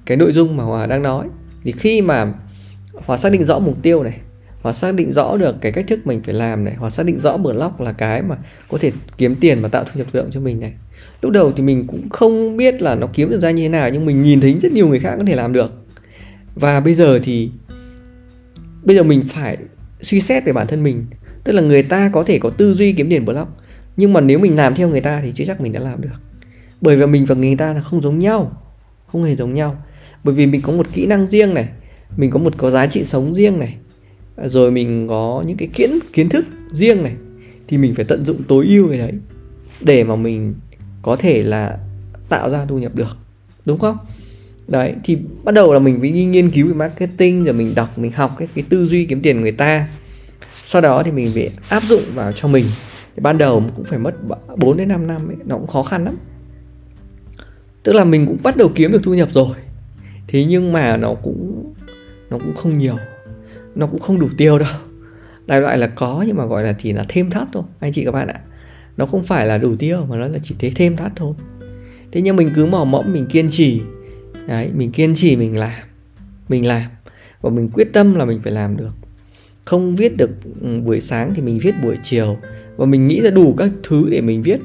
cái 0.07 0.17
nội 0.17 0.33
dung 0.33 0.57
mà 0.57 0.65
hòa 0.65 0.87
đang 0.87 1.03
nói. 1.03 1.27
Thì 1.65 1.73
khi 1.73 2.03
mà 2.03 2.33
hòa 2.95 3.17
xác 3.17 3.33
định 3.33 3.45
rõ 3.45 3.59
mục 3.59 3.77
tiêu 3.83 4.03
này 4.03 4.19
hoặc 4.63 4.73
xác 4.73 4.95
định 4.95 5.13
rõ 5.13 5.37
được 5.37 5.57
cái 5.61 5.73
cách 5.73 5.85
thức 5.89 6.07
mình 6.07 6.23
phải 6.23 6.35
làm 6.35 6.65
này. 6.65 6.75
Hoặc 6.79 6.91
xác 6.91 7.07
định 7.07 7.19
rõ 7.19 7.37
block 7.37 7.81
là 7.81 7.93
cái 7.93 8.23
mà 8.23 8.37
có 8.69 8.79
thể 8.79 8.93
kiếm 9.19 9.37
tiền 9.41 9.63
và 9.63 9.69
tạo 9.69 9.85
thu 9.85 9.93
nhập 9.95 10.07
tự 10.13 10.21
động 10.21 10.31
cho 10.31 10.41
mình 10.41 10.61
này. 10.61 10.73
Lúc 11.23 11.33
đầu 11.33 11.53
thì 11.53 11.63
mình 11.63 11.87
cũng 11.87 12.09
không 12.09 12.57
biết 12.57 12.83
là 12.83 12.95
nó 12.95 13.07
kiếm 13.13 13.31
được 13.31 13.41
ra 13.41 13.51
như 13.51 13.63
thế 13.63 13.69
nào, 13.69 13.91
nhưng 13.91 14.07
mình 14.07 14.23
nhìn 14.23 14.41
thấy 14.41 14.57
rất 14.63 14.73
nhiều 14.73 14.89
người 14.89 14.99
khác 14.99 15.15
có 15.19 15.25
thể 15.27 15.37
làm 15.37 15.53
được. 15.53 15.73
Và 16.55 16.81
bây 16.81 16.95
giờ 16.95 17.19
thì, 17.23 17.51
bây 18.83 18.97
giờ 18.97 19.03
mình 19.03 19.23
phải 19.29 19.57
suy 20.01 20.21
xét 20.21 20.45
về 20.45 20.53
bản 20.53 20.67
thân 20.67 20.83
mình. 20.83 21.07
Tức 21.45 21.53
là 21.53 21.63
người 21.63 21.83
ta 21.83 22.11
có 22.13 22.23
thể 22.23 22.39
có 22.39 22.51
tư 22.51 22.73
duy 22.73 22.93
kiếm 22.93 23.11
tiền 23.11 23.25
block 23.25 23.49
nhưng 23.97 24.13
mà 24.13 24.21
nếu 24.21 24.39
mình 24.39 24.57
làm 24.57 24.75
theo 24.75 24.89
người 24.89 25.01
ta 25.01 25.21
thì 25.25 25.33
chưa 25.33 25.45
chắc 25.45 25.61
mình 25.61 25.73
đã 25.73 25.81
làm 25.81 26.01
được. 26.01 26.09
Bởi 26.81 26.97
vì 26.97 27.07
mình 27.07 27.25
và 27.25 27.35
người 27.35 27.57
ta 27.57 27.73
là 27.73 27.81
không 27.81 28.01
giống 28.01 28.19
nhau, 28.19 28.63
không 29.07 29.25
hề 29.25 29.37
giống 29.37 29.55
nhau. 29.55 29.83
Bởi 30.25 30.35
vì 30.35 30.47
mình 30.47 30.63
có 30.63 30.73
một 30.73 30.87
kỹ 30.93 31.07
năng 31.07 31.27
riêng 31.27 31.55
này, 31.55 31.69
mình 32.17 32.31
có 32.31 32.39
một 32.39 32.55
có 32.57 32.71
giá 32.71 32.87
trị 32.87 33.05
sống 33.05 33.35
riêng 33.35 33.59
này 33.59 33.77
rồi 34.44 34.70
mình 34.70 35.08
có 35.08 35.44
những 35.46 35.56
cái 35.56 35.69
kiến 35.73 35.99
kiến 36.12 36.29
thức 36.29 36.46
riêng 36.70 37.02
này 37.02 37.14
thì 37.69 37.79
mình 37.79 37.94
phải 37.94 38.05
tận 38.05 38.25
dụng 38.25 38.43
tối 38.49 38.67
ưu 38.67 38.88
cái 38.88 38.99
đấy 38.99 39.12
để 39.81 40.05
mà 40.05 40.17
mình 40.17 40.55
có 41.02 41.17
thể 41.17 41.43
là 41.43 41.79
tạo 42.29 42.50
ra 42.50 42.67
thu 42.67 42.79
nhập 42.79 42.94
được 42.94 43.17
đúng 43.64 43.79
không? 43.79 43.96
Đấy 44.69 44.94
thì 45.05 45.19
bắt 45.44 45.52
đầu 45.52 45.73
là 45.73 45.79
mình 45.79 46.00
phải 46.00 46.12
đi 46.12 46.25
nghiên 46.25 46.50
cứu 46.50 46.69
về 46.69 46.75
marketing 46.75 47.44
rồi 47.44 47.55
mình 47.55 47.75
đọc 47.75 47.99
mình 47.99 48.12
học 48.12 48.35
cái 48.38 48.49
cái 48.55 48.64
tư 48.69 48.85
duy 48.85 49.05
kiếm 49.05 49.20
tiền 49.20 49.37
của 49.37 49.43
người 49.43 49.52
ta. 49.52 49.88
Sau 50.64 50.82
đó 50.82 51.02
thì 51.02 51.12
mình 51.12 51.31
phải 51.35 51.50
áp 51.69 51.82
dụng 51.82 52.02
vào 52.14 52.32
cho 52.32 52.49
mình. 52.49 52.64
Thì 53.17 53.20
ban 53.20 53.38
đầu 53.38 53.62
cũng 53.76 53.85
phải 53.85 53.99
mất 53.99 54.14
4 54.56 54.76
đến 54.76 54.88
5 54.88 55.06
năm 55.06 55.29
ấy, 55.29 55.37
nó 55.46 55.56
cũng 55.56 55.67
khó 55.67 55.82
khăn 55.82 56.05
lắm. 56.05 56.17
Tức 57.82 57.93
là 57.93 58.05
mình 58.05 58.26
cũng 58.26 58.37
bắt 58.43 58.56
đầu 58.56 58.70
kiếm 58.75 58.93
được 58.93 59.02
thu 59.02 59.14
nhập 59.14 59.29
rồi 59.32 59.56
thế 60.29 60.44
nhưng 60.44 60.73
mà 60.73 60.96
nó 60.96 61.14
cũng 61.14 61.73
nó 62.31 62.38
cũng 62.38 62.55
không 62.55 62.79
nhiều 62.79 62.96
nó 63.79 63.87
cũng 63.87 64.01
không 64.01 64.21
đủ 64.21 64.29
tiêu 64.37 64.59
đâu. 64.59 64.69
Đại 65.47 65.61
loại 65.61 65.79
là 65.79 65.87
có 65.87 66.25
nhưng 66.27 66.37
mà 66.37 66.47
gọi 66.47 66.63
là 66.63 66.73
chỉ 66.73 66.93
là 66.93 67.05
thêm 67.09 67.31
thắt 67.31 67.49
thôi, 67.53 67.63
anh 67.81 67.93
chị 67.93 68.05
các 68.05 68.11
bạn 68.11 68.29
ạ. 68.29 68.41
Nó 68.97 69.07
không 69.07 69.23
phải 69.23 69.47
là 69.47 69.59
đủ 69.59 69.77
tiêu 69.77 70.07
mà 70.07 70.17
nó 70.17 70.27
là 70.27 70.39
chỉ 70.43 70.55
thế 70.59 70.71
thêm 70.75 70.97
thắt 70.97 71.13
thôi. 71.17 71.35
Thế 72.13 72.21
nhưng 72.21 72.37
mình 72.37 72.51
cứ 72.55 72.67
mò 72.67 72.85
mẫm, 72.85 73.13
mình 73.13 73.27
kiên 73.27 73.49
trì. 73.51 73.83
Đấy, 74.47 74.71
mình 74.75 74.93
kiên 74.93 75.15
trì, 75.15 75.37
mình 75.37 75.59
làm 75.59 75.81
mình 76.49 76.67
làm. 76.67 76.83
Và 77.41 77.51
mình 77.51 77.71
quyết 77.71 77.93
tâm 77.93 78.15
là 78.15 78.25
mình 78.25 78.41
phải 78.43 78.53
làm 78.53 78.77
được. 78.77 78.91
Không 79.65 79.93
viết 79.93 80.17
được 80.17 80.31
ừ, 80.61 80.81
buổi 80.85 81.01
sáng 81.01 81.35
thì 81.35 81.43
mình 81.43 81.59
viết 81.59 81.75
buổi 81.83 81.97
chiều. 82.03 82.37
Và 82.77 82.87
mình 82.87 83.07
nghĩ 83.07 83.21
ra 83.21 83.31
đủ 83.31 83.55
các 83.59 83.71
thứ 83.83 84.09
để 84.11 84.21
mình 84.21 84.43
viết. 84.43 84.61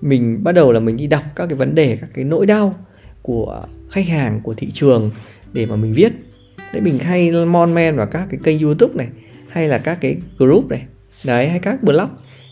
Mình 0.00 0.44
bắt 0.44 0.52
đầu 0.52 0.72
là 0.72 0.80
mình 0.80 0.96
đi 0.96 1.06
đọc 1.06 1.22
các 1.36 1.46
cái 1.46 1.56
vấn 1.56 1.74
đề, 1.74 1.96
các 1.96 2.10
cái 2.14 2.24
nỗi 2.24 2.46
đau 2.46 2.74
của 3.22 3.62
khách 3.90 4.06
hàng, 4.08 4.40
của 4.42 4.54
thị 4.54 4.70
trường 4.70 5.10
để 5.52 5.66
mà 5.66 5.76
mình 5.76 5.92
viết 5.92 6.12
đấy 6.72 6.82
mình 6.82 6.98
hay 6.98 7.32
mon 7.32 7.74
men 7.74 7.96
vào 7.96 8.06
các 8.06 8.26
cái 8.30 8.40
kênh 8.44 8.60
youtube 8.60 8.94
này, 8.94 9.08
hay 9.48 9.68
là 9.68 9.78
các 9.78 9.98
cái 10.00 10.16
group 10.38 10.70
này. 10.70 10.82
Đấy, 11.24 11.48
hay 11.48 11.58
các 11.58 11.82
blog. 11.82 12.08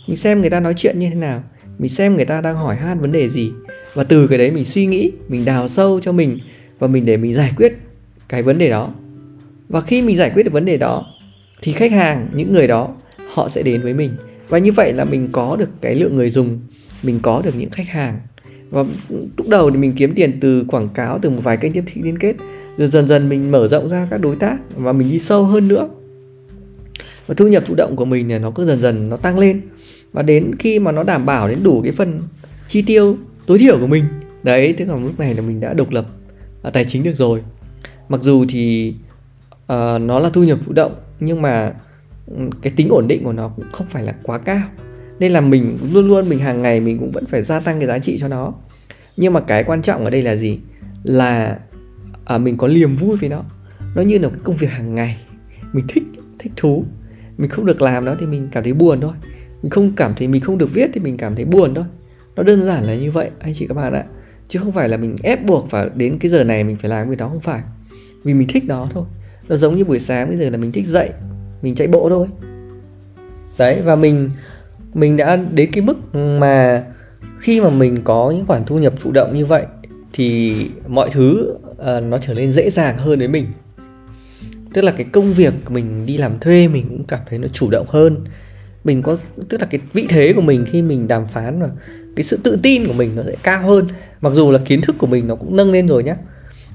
Mình 0.07 0.17
xem 0.17 0.41
người 0.41 0.51
ta 0.51 0.61
nói 0.61 0.75
chuyện 0.77 0.99
như 0.99 1.09
thế 1.09 1.15
nào, 1.15 1.43
mình 1.79 1.89
xem 1.89 2.17
người 2.17 2.25
ta 2.25 2.41
đang 2.41 2.57
hỏi 2.57 2.77
han 2.77 3.01
vấn 3.01 3.13
đề 3.13 3.29
gì. 3.29 3.53
Và 3.95 4.05
từ 4.05 4.27
cái 4.27 4.39
đấy 4.39 4.51
mình 4.51 4.65
suy 4.65 4.87
nghĩ, 4.87 5.13
mình 5.29 5.45
đào 5.45 5.69
sâu 5.69 6.01
cho 6.01 6.13
mình 6.13 6.39
và 6.79 6.89
mình 6.89 7.07
để 7.07 7.17
mình 7.17 7.35
giải 7.35 7.53
quyết 7.57 7.73
cái 8.29 8.43
vấn 8.43 8.59
đề 8.59 8.71
đó. 8.71 8.95
Và 9.69 9.81
khi 9.81 10.03
mình 10.03 10.17
giải 10.17 10.31
quyết 10.35 10.43
được 10.43 10.53
vấn 10.53 10.65
đề 10.65 10.77
đó, 10.77 11.07
thì 11.63 11.73
khách 11.73 11.93
hàng, 11.93 12.29
những 12.35 12.53
người 12.53 12.67
đó, 12.67 12.97
họ 13.33 13.49
sẽ 13.49 13.63
đến 13.63 13.83
với 13.83 13.95
mình. 13.95 14.11
Và 14.49 14.59
như 14.59 14.73
vậy 14.73 14.93
là 14.93 15.05
mình 15.05 15.29
có 15.33 15.57
được 15.57 15.69
cái 15.81 15.95
lượng 15.95 16.17
người 16.17 16.31
dùng, 16.31 16.61
mình 17.03 17.21
có 17.23 17.43
được 17.45 17.57
những 17.57 17.71
khách 17.71 17.89
hàng. 17.89 18.19
Và 18.71 18.85
lúc 19.37 19.49
đầu 19.49 19.71
thì 19.71 19.77
mình 19.77 19.93
kiếm 19.97 20.15
tiền 20.15 20.41
từ 20.41 20.65
quảng 20.69 20.89
cáo, 20.89 21.19
từ 21.19 21.31
một 21.31 21.41
vài 21.43 21.57
kênh 21.57 21.73
tiếp 21.73 21.85
thị 21.87 22.01
liên 22.05 22.19
kết 22.19 22.37
rồi 22.81 22.89
dần 22.89 23.09
dần 23.09 23.29
mình 23.29 23.51
mở 23.51 23.69
rộng 23.69 23.89
ra 23.89 24.07
các 24.11 24.19
đối 24.19 24.37
tác 24.37 24.57
và 24.77 24.93
mình 24.93 25.11
đi 25.11 25.19
sâu 25.19 25.45
hơn 25.45 25.69
nữa. 25.69 25.89
Và 27.27 27.35
thu 27.35 27.49
nhập 27.49 27.63
thụ 27.67 27.75
động 27.75 27.97
của 27.97 28.05
mình 28.05 28.29
này 28.29 28.39
nó 28.39 28.51
cứ 28.51 28.65
dần 28.65 28.81
dần 28.81 29.09
nó 29.09 29.17
tăng 29.17 29.39
lên. 29.39 29.61
Và 30.13 30.23
đến 30.23 30.51
khi 30.59 30.79
mà 30.79 30.93
nó 30.93 31.03
đảm 31.03 31.27
bảo 31.27 31.49
đến 31.49 31.63
đủ 31.63 31.81
cái 31.83 31.93
phần 31.93 32.23
chi 32.69 32.83
tiêu 32.83 33.17
tối 33.47 33.59
thiểu 33.59 33.79
của 33.79 33.87
mình 33.87 34.05
đấy 34.43 34.75
tức 34.79 34.85
là 34.89 34.97
lúc 34.97 35.19
này 35.19 35.35
là 35.35 35.43
mình 35.43 35.61
đã 35.61 35.75
độc 35.75 35.91
lập 35.91 36.07
à, 36.63 36.71
tài 36.71 36.85
chính 36.85 37.03
được 37.03 37.17
rồi. 37.17 37.43
Mặc 38.09 38.23
dù 38.23 38.45
thì 38.49 38.95
uh, 39.53 40.01
nó 40.01 40.19
là 40.19 40.31
thu 40.33 40.43
nhập 40.43 40.59
thụ 40.67 40.73
động 40.73 40.95
nhưng 41.21 41.43
mà 41.43 41.73
ừ, 42.27 42.35
cái 42.63 42.73
tính 42.77 42.89
ổn 42.91 43.09
định 43.09 43.25
của 43.25 43.33
nó 43.33 43.49
cũng 43.49 43.67
không 43.73 43.87
phải 43.91 44.05
là 44.05 44.15
quá 44.23 44.39
cao. 44.39 44.63
Nên 45.19 45.33
là 45.33 45.41
mình 45.41 45.79
luôn 45.93 46.09
luôn 46.09 46.29
mình 46.29 46.39
hàng 46.39 46.63
ngày 46.63 46.81
mình 46.81 46.99
cũng 46.99 47.13
vẫn 47.13 47.27
phải 47.27 47.43
gia 47.43 47.61
tăng 47.61 47.79
cái 47.79 47.87
giá 47.87 47.99
trị 47.99 48.19
cho 48.19 48.29
nó. 48.29 48.53
Nhưng 49.17 49.33
mà 49.33 49.41
cái 49.41 49.65
quan 49.65 49.83
trọng 49.83 50.05
ở 50.05 50.11
đây 50.11 50.23
là 50.23 50.37
gì? 50.37 50.59
Là 51.05 51.59
à, 52.31 52.39
mình 52.39 52.57
có 52.57 52.69
niềm 52.69 52.97
vui 52.97 53.17
với 53.17 53.29
nó. 53.29 53.43
Nó 53.95 54.03
như 54.03 54.19
là 54.19 54.29
cái 54.29 54.39
công 54.45 54.57
việc 54.57 54.71
hàng 54.71 54.95
ngày. 54.95 55.17
Mình 55.73 55.85
thích 55.89 56.03
thích 56.39 56.53
thú. 56.57 56.85
Mình 57.39 57.51
không 57.51 57.67
được 57.67 57.83
làm 57.83 58.05
nó 58.05 58.15
thì 58.19 58.27
mình 58.27 58.49
cảm 58.53 58.65
thấy 58.65 58.73
buồn 58.73 59.01
thôi. 59.01 59.13
Mình 59.63 59.71
không 59.71 59.93
cảm 59.97 60.15
thấy 60.17 60.29
mình 60.29 60.41
không 60.41 60.59
được 60.59 60.75
viết 60.75 60.91
thì 60.95 61.01
mình 61.01 61.17
cảm 61.17 61.35
thấy 61.37 61.45
buồn 61.45 61.75
thôi. 61.75 61.85
Nó 62.37 62.43
đơn 62.43 62.63
giản 62.63 62.85
là 62.85 62.95
như 62.95 63.11
vậy 63.11 63.31
anh 63.39 63.55
chị 63.55 63.67
các 63.67 63.75
bạn 63.75 63.93
ạ. 63.93 64.05
Chứ 64.49 64.59
không 64.59 64.73
phải 64.73 64.89
là 64.89 64.97
mình 64.97 65.15
ép 65.23 65.45
buộc 65.45 65.71
phải 65.71 65.91
đến 65.95 66.19
cái 66.19 66.31
giờ 66.31 66.45
này 66.45 66.65
mình 66.65 66.77
phải 66.77 66.91
làm 66.91 67.07
cái 67.07 67.17
đó 67.17 67.29
không 67.29 67.41
phải. 67.41 67.61
Vì 68.25 68.35
mình 68.35 68.49
thích 68.49 68.65
nó 68.67 68.89
thôi. 68.91 69.05
Nó 69.49 69.57
giống 69.57 69.77
như 69.77 69.85
buổi 69.85 69.99
sáng 69.99 70.29
bây 70.29 70.37
giờ 70.37 70.51
là 70.51 70.57
mình 70.57 70.73
thích 70.73 70.87
dậy 70.87 71.11
mình 71.63 71.75
chạy 71.75 71.89
bộ 71.89 72.09
thôi. 72.09 72.27
Đấy 73.59 73.83
và 73.85 73.97
mình 73.97 74.29
mình 74.95 75.17
đã 75.17 75.37
đến 75.37 75.71
cái 75.73 75.85
mức 75.85 76.15
mà 76.15 76.85
khi 77.39 77.61
mà 77.61 77.71
mình 77.71 77.99
có 78.05 78.33
những 78.37 78.47
khoản 78.47 78.65
thu 78.65 78.79
nhập 78.79 78.93
thụ 79.01 79.13
động 79.13 79.35
như 79.35 79.47
vậy 79.47 79.67
thì 80.13 80.55
mọi 80.89 81.11
thứ 81.11 81.57
uh, 81.71 82.03
nó 82.03 82.19
trở 82.19 82.35
nên 82.35 82.51
dễ 82.51 82.71
dàng 82.71 82.99
hơn 82.99 83.19
với 83.19 83.29
mình. 83.29 83.47
Tức 84.73 84.83
là 84.83 84.93
cái 84.93 85.07
công 85.13 85.33
việc 85.33 85.53
mình 85.69 86.07
đi 86.07 86.17
làm 86.17 86.39
thuê 86.39 86.69
mình 86.69 86.87
cũng 86.89 87.05
cảm 87.05 87.21
thấy 87.29 87.39
nó 87.39 87.49
chủ 87.49 87.71
động 87.71 87.87
hơn. 87.89 88.25
Mình 88.85 89.03
có 89.03 89.17
tức 89.49 89.61
là 89.61 89.67
cái 89.71 89.81
vị 89.93 90.07
thế 90.09 90.33
của 90.33 90.41
mình 90.43 90.65
khi 90.71 90.83
mình 90.83 91.09
đàm 91.09 91.27
phán 91.27 91.63
và 91.63 91.69
cái 92.17 92.25
sự 92.25 92.39
tự 92.45 92.59
tin 92.63 92.87
của 92.87 92.93
mình 92.93 93.17
nó 93.17 93.23
sẽ 93.27 93.35
cao 93.43 93.63
hơn. 93.67 93.89
Mặc 94.21 94.33
dù 94.33 94.51
là 94.51 94.59
kiến 94.65 94.81
thức 94.81 94.97
của 94.99 95.07
mình 95.07 95.29
nó 95.29 95.35
cũng 95.35 95.57
nâng 95.57 95.73
lên 95.73 95.89
rồi 95.89 96.03
nhá. 96.03 96.17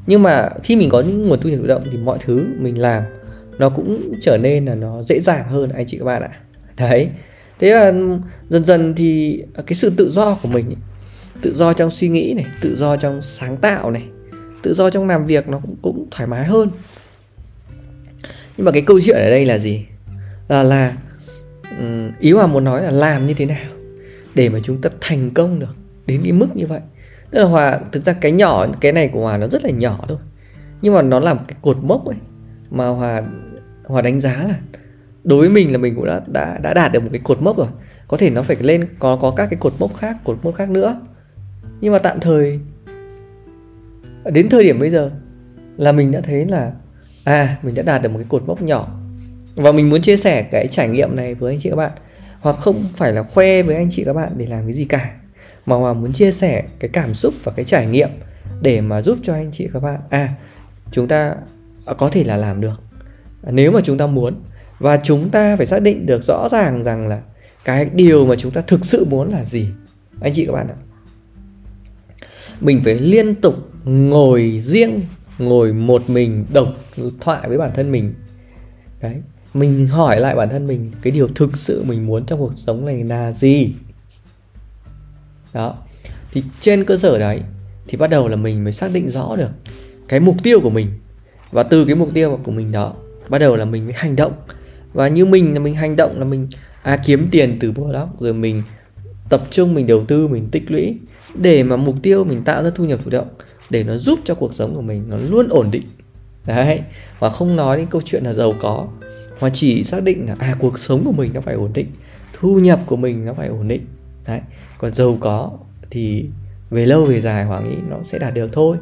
Nhưng 0.07 0.23
mà 0.23 0.49
khi 0.63 0.75
mình 0.75 0.89
có 0.89 1.01
những 1.01 1.21
nguồn 1.21 1.39
thu 1.41 1.49
nhập 1.49 1.59
tự 1.61 1.67
động 1.67 1.83
thì 1.91 1.97
mọi 1.97 2.17
thứ 2.25 2.45
mình 2.59 2.81
làm 2.81 3.03
nó 3.59 3.69
cũng 3.69 4.13
trở 4.21 4.37
nên 4.37 4.65
là 4.65 4.75
nó 4.75 5.03
dễ 5.03 5.19
dàng 5.19 5.49
hơn 5.49 5.69
anh 5.69 5.85
chị 5.85 5.97
các 5.97 6.05
bạn 6.05 6.21
ạ. 6.21 6.29
Đấy. 6.77 7.09
Thế 7.59 7.71
là 7.71 7.93
dần 8.49 8.65
dần 8.65 8.93
thì 8.95 9.41
ờ, 9.53 9.63
cái 9.67 9.75
sự 9.75 9.89
tự 9.97 10.09
do 10.09 10.35
của 10.35 10.47
mình 10.47 10.75
tự 11.45 11.53
do 11.53 11.73
trong 11.73 11.91
suy 11.91 12.09
nghĩ 12.09 12.33
này 12.33 12.45
tự 12.61 12.75
do 12.75 12.95
trong 12.95 13.21
sáng 13.21 13.57
tạo 13.57 13.91
này 13.91 14.03
tự 14.61 14.73
do 14.73 14.89
trong 14.89 15.07
làm 15.07 15.25
việc 15.25 15.47
nó 15.47 15.59
cũng, 15.59 15.75
cũng 15.81 16.07
thoải 16.11 16.27
mái 16.27 16.45
hơn. 16.45 16.69
Nhưng 18.57 18.65
mà 18.65 18.71
cái 18.71 18.81
câu 18.81 18.99
chuyện 19.01 19.17
ở 19.17 19.29
đây 19.29 19.45
là 19.45 19.57
gì? 19.57 19.85
Là 20.47 20.63
là 20.63 20.97
ý 22.19 22.31
hòa 22.31 22.47
muốn 22.47 22.63
nói 22.63 22.83
là 22.83 22.91
làm 22.91 23.27
như 23.27 23.33
thế 23.33 23.45
nào 23.45 23.71
để 24.35 24.49
mà 24.49 24.59
chúng 24.63 24.81
ta 24.81 24.89
thành 25.01 25.31
công 25.31 25.59
được 25.59 25.75
đến 26.07 26.21
cái 26.23 26.33
mức 26.33 26.55
như 26.55 26.67
vậy? 26.67 26.79
Tức 27.31 27.39
là 27.39 27.45
hòa 27.45 27.79
thực 27.91 28.03
ra 28.03 28.13
cái 28.13 28.31
nhỏ 28.31 28.67
cái 28.81 28.91
này 28.91 29.07
của 29.07 29.21
hòa 29.21 29.37
nó 29.37 29.47
rất 29.47 29.63
là 29.63 29.69
nhỏ 29.69 30.05
thôi 30.07 30.17
nhưng 30.81 30.93
mà 30.93 31.01
nó 31.01 31.19
làm 31.19 31.37
cái 31.47 31.57
cột 31.61 31.77
mốc 31.81 32.05
ấy 32.05 32.17
mà 32.69 32.87
hòa 32.87 33.23
hòa 33.83 34.01
đánh 34.01 34.19
giá 34.19 34.43
là 34.43 34.55
đối 35.23 35.39
với 35.39 35.49
mình 35.49 35.71
là 35.71 35.77
mình 35.77 35.95
cũng 35.95 36.05
đã 36.05 36.21
đã 36.27 36.57
đã 36.57 36.73
đạt 36.73 36.91
được 36.91 36.99
một 36.99 37.09
cái 37.11 37.21
cột 37.23 37.41
mốc 37.41 37.57
rồi. 37.57 37.67
Có 38.07 38.17
thể 38.17 38.29
nó 38.29 38.41
phải 38.41 38.57
lên 38.59 38.87
có 38.99 39.15
có 39.15 39.31
các 39.31 39.47
cái 39.51 39.57
cột 39.59 39.73
mốc 39.79 39.93
khác 39.95 40.17
cột 40.23 40.37
mốc 40.43 40.55
khác 40.55 40.69
nữa 40.69 41.01
nhưng 41.81 41.93
mà 41.93 41.99
tạm 41.99 42.19
thời, 42.19 42.59
đến 44.25 44.49
thời 44.49 44.63
điểm 44.63 44.79
bây 44.79 44.89
giờ 44.89 45.11
là 45.77 45.91
mình 45.91 46.11
đã 46.11 46.21
thấy 46.21 46.45
là 46.45 46.71
à 47.23 47.57
mình 47.63 47.75
đã 47.75 47.83
đạt 47.83 48.01
được 48.01 48.09
một 48.09 48.17
cái 48.19 48.27
cột 48.29 48.43
mốc 48.47 48.61
nhỏ. 48.61 48.99
Và 49.55 49.71
mình 49.71 49.89
muốn 49.89 50.01
chia 50.01 50.17
sẻ 50.17 50.43
cái 50.43 50.67
trải 50.67 50.87
nghiệm 50.87 51.15
này 51.15 51.33
với 51.33 51.53
anh 51.53 51.59
chị 51.59 51.69
các 51.69 51.75
bạn, 51.75 51.91
hoặc 52.39 52.55
không 52.55 52.83
phải 52.93 53.13
là 53.13 53.23
khoe 53.23 53.61
với 53.61 53.75
anh 53.75 53.87
chị 53.91 54.03
các 54.03 54.13
bạn 54.13 54.31
để 54.37 54.45
làm 54.45 54.63
cái 54.63 54.73
gì 54.73 54.85
cả, 54.85 55.11
mà 55.65 55.75
hòa 55.75 55.93
muốn 55.93 56.13
chia 56.13 56.31
sẻ 56.31 56.63
cái 56.79 56.89
cảm 56.93 57.13
xúc 57.13 57.33
và 57.43 57.51
cái 57.55 57.65
trải 57.65 57.87
nghiệm 57.87 58.09
để 58.61 58.81
mà 58.81 59.01
giúp 59.01 59.17
cho 59.23 59.33
anh 59.33 59.49
chị 59.51 59.69
các 59.73 59.79
bạn 59.79 59.99
à 60.09 60.29
chúng 60.91 61.07
ta 61.07 61.35
có 61.97 62.09
thể 62.09 62.23
là 62.23 62.37
làm 62.37 62.61
được. 62.61 62.81
Nếu 63.43 63.71
mà 63.71 63.79
chúng 63.83 63.97
ta 63.97 64.07
muốn, 64.07 64.35
và 64.79 64.97
chúng 64.97 65.29
ta 65.29 65.55
phải 65.55 65.65
xác 65.65 65.81
định 65.81 66.05
được 66.05 66.23
rõ 66.23 66.47
ràng 66.51 66.83
rằng 66.83 67.07
là 67.07 67.21
cái 67.65 67.89
điều 67.93 68.25
mà 68.25 68.35
chúng 68.35 68.51
ta 68.51 68.61
thực 68.61 68.85
sự 68.85 69.05
muốn 69.09 69.31
là 69.31 69.43
gì. 69.43 69.67
Anh 70.21 70.33
chị 70.33 70.45
các 70.45 70.53
bạn 70.53 70.67
ạ 70.67 70.75
mình 72.61 72.81
phải 72.83 72.95
liên 72.99 73.35
tục 73.35 73.71
ngồi 73.85 74.57
riêng 74.59 75.01
ngồi 75.39 75.73
một 75.73 76.09
mình 76.09 76.45
độc 76.53 76.67
thoại 77.19 77.49
với 77.49 77.57
bản 77.57 77.71
thân 77.75 77.91
mình. 77.91 78.13
Đấy 79.01 79.15
mình 79.53 79.87
hỏi 79.87 80.19
lại 80.19 80.35
bản 80.35 80.49
thân 80.49 80.67
mình 80.67 80.91
cái 81.01 81.11
điều 81.11 81.27
thực 81.27 81.57
sự 81.57 81.83
mình 81.83 82.05
muốn 82.05 82.25
trong 82.25 82.39
cuộc 82.39 82.53
sống 82.55 82.85
này 82.85 83.03
là 83.03 83.31
gì. 83.31 83.73
Đó 85.53 85.77
thì 86.31 86.43
trên 86.59 86.85
cơ 86.85 86.97
sở 86.97 87.19
đấy 87.19 87.41
thì 87.87 87.97
bắt 87.97 88.09
đầu 88.09 88.27
là 88.27 88.35
mình 88.35 88.63
mới 88.63 88.73
xác 88.73 88.91
định 88.93 89.09
rõ 89.09 89.35
được 89.35 89.49
cái 90.07 90.19
mục 90.19 90.35
tiêu 90.43 90.59
của 90.59 90.69
mình. 90.69 90.87
Và 91.51 91.63
từ 91.63 91.85
cái 91.85 91.95
mục 91.95 92.09
tiêu 92.13 92.39
của 92.43 92.51
mình 92.51 92.71
đó 92.71 92.93
bắt 93.29 93.37
đầu 93.39 93.55
là 93.55 93.65
mình 93.65 93.85
mới 93.85 93.93
hành 93.97 94.15
động. 94.15 94.33
Và 94.93 95.07
như 95.07 95.25
mình 95.25 95.53
là 95.53 95.59
mình 95.59 95.75
hành 95.75 95.95
động 95.95 96.19
là 96.19 96.25
mình 96.25 96.47
à, 96.83 96.97
kiếm 97.05 97.27
tiền 97.31 97.57
từ 97.59 97.71
blog 97.71 98.09
rồi 98.19 98.33
mình 98.33 98.63
tập 99.29 99.43
trung 99.51 99.73
mình 99.73 99.87
đầu 99.87 100.05
tư, 100.05 100.27
mình 100.27 100.47
tích 100.51 100.71
lũy 100.71 100.97
để 101.35 101.63
mà 101.63 101.77
mục 101.77 101.95
tiêu 102.01 102.23
mình 102.23 102.43
tạo 102.43 102.63
ra 102.63 102.69
thu 102.75 102.85
nhập 102.85 102.99
thụ 103.03 103.09
động, 103.11 103.27
để 103.69 103.83
nó 103.83 103.97
giúp 103.97 104.19
cho 104.25 104.35
cuộc 104.35 104.53
sống 104.53 104.75
của 104.75 104.81
mình 104.81 105.03
nó 105.07 105.17
luôn 105.17 105.47
ổn 105.49 105.71
định. 105.71 105.83
Đấy, 106.45 106.81
và 107.19 107.29
không 107.29 107.55
nói 107.55 107.77
đến 107.77 107.87
câu 107.89 108.01
chuyện 108.05 108.23
là 108.23 108.33
giàu 108.33 108.53
có, 108.59 108.87
mà 109.39 109.49
chỉ 109.49 109.83
xác 109.83 110.03
định 110.03 110.25
là 110.27 110.35
à 110.39 110.55
cuộc 110.59 110.79
sống 110.79 111.01
của 111.05 111.11
mình 111.11 111.31
nó 111.33 111.41
phải 111.41 111.53
ổn 111.53 111.71
định, 111.73 111.87
thu 112.33 112.59
nhập 112.59 112.79
của 112.85 112.95
mình 112.95 113.25
nó 113.25 113.33
phải 113.33 113.47
ổn 113.47 113.67
định. 113.67 113.85
Đấy, 114.27 114.39
còn 114.77 114.93
giàu 114.93 115.17
có 115.19 115.51
thì 115.89 116.25
về 116.69 116.85
lâu 116.85 117.05
về 117.05 117.19
dài 117.19 117.45
hoàng 117.45 117.69
nghĩ 117.69 117.77
nó 117.89 117.97
sẽ 118.03 118.19
đạt 118.19 118.33
được 118.33 118.53
thôi. 118.53 118.77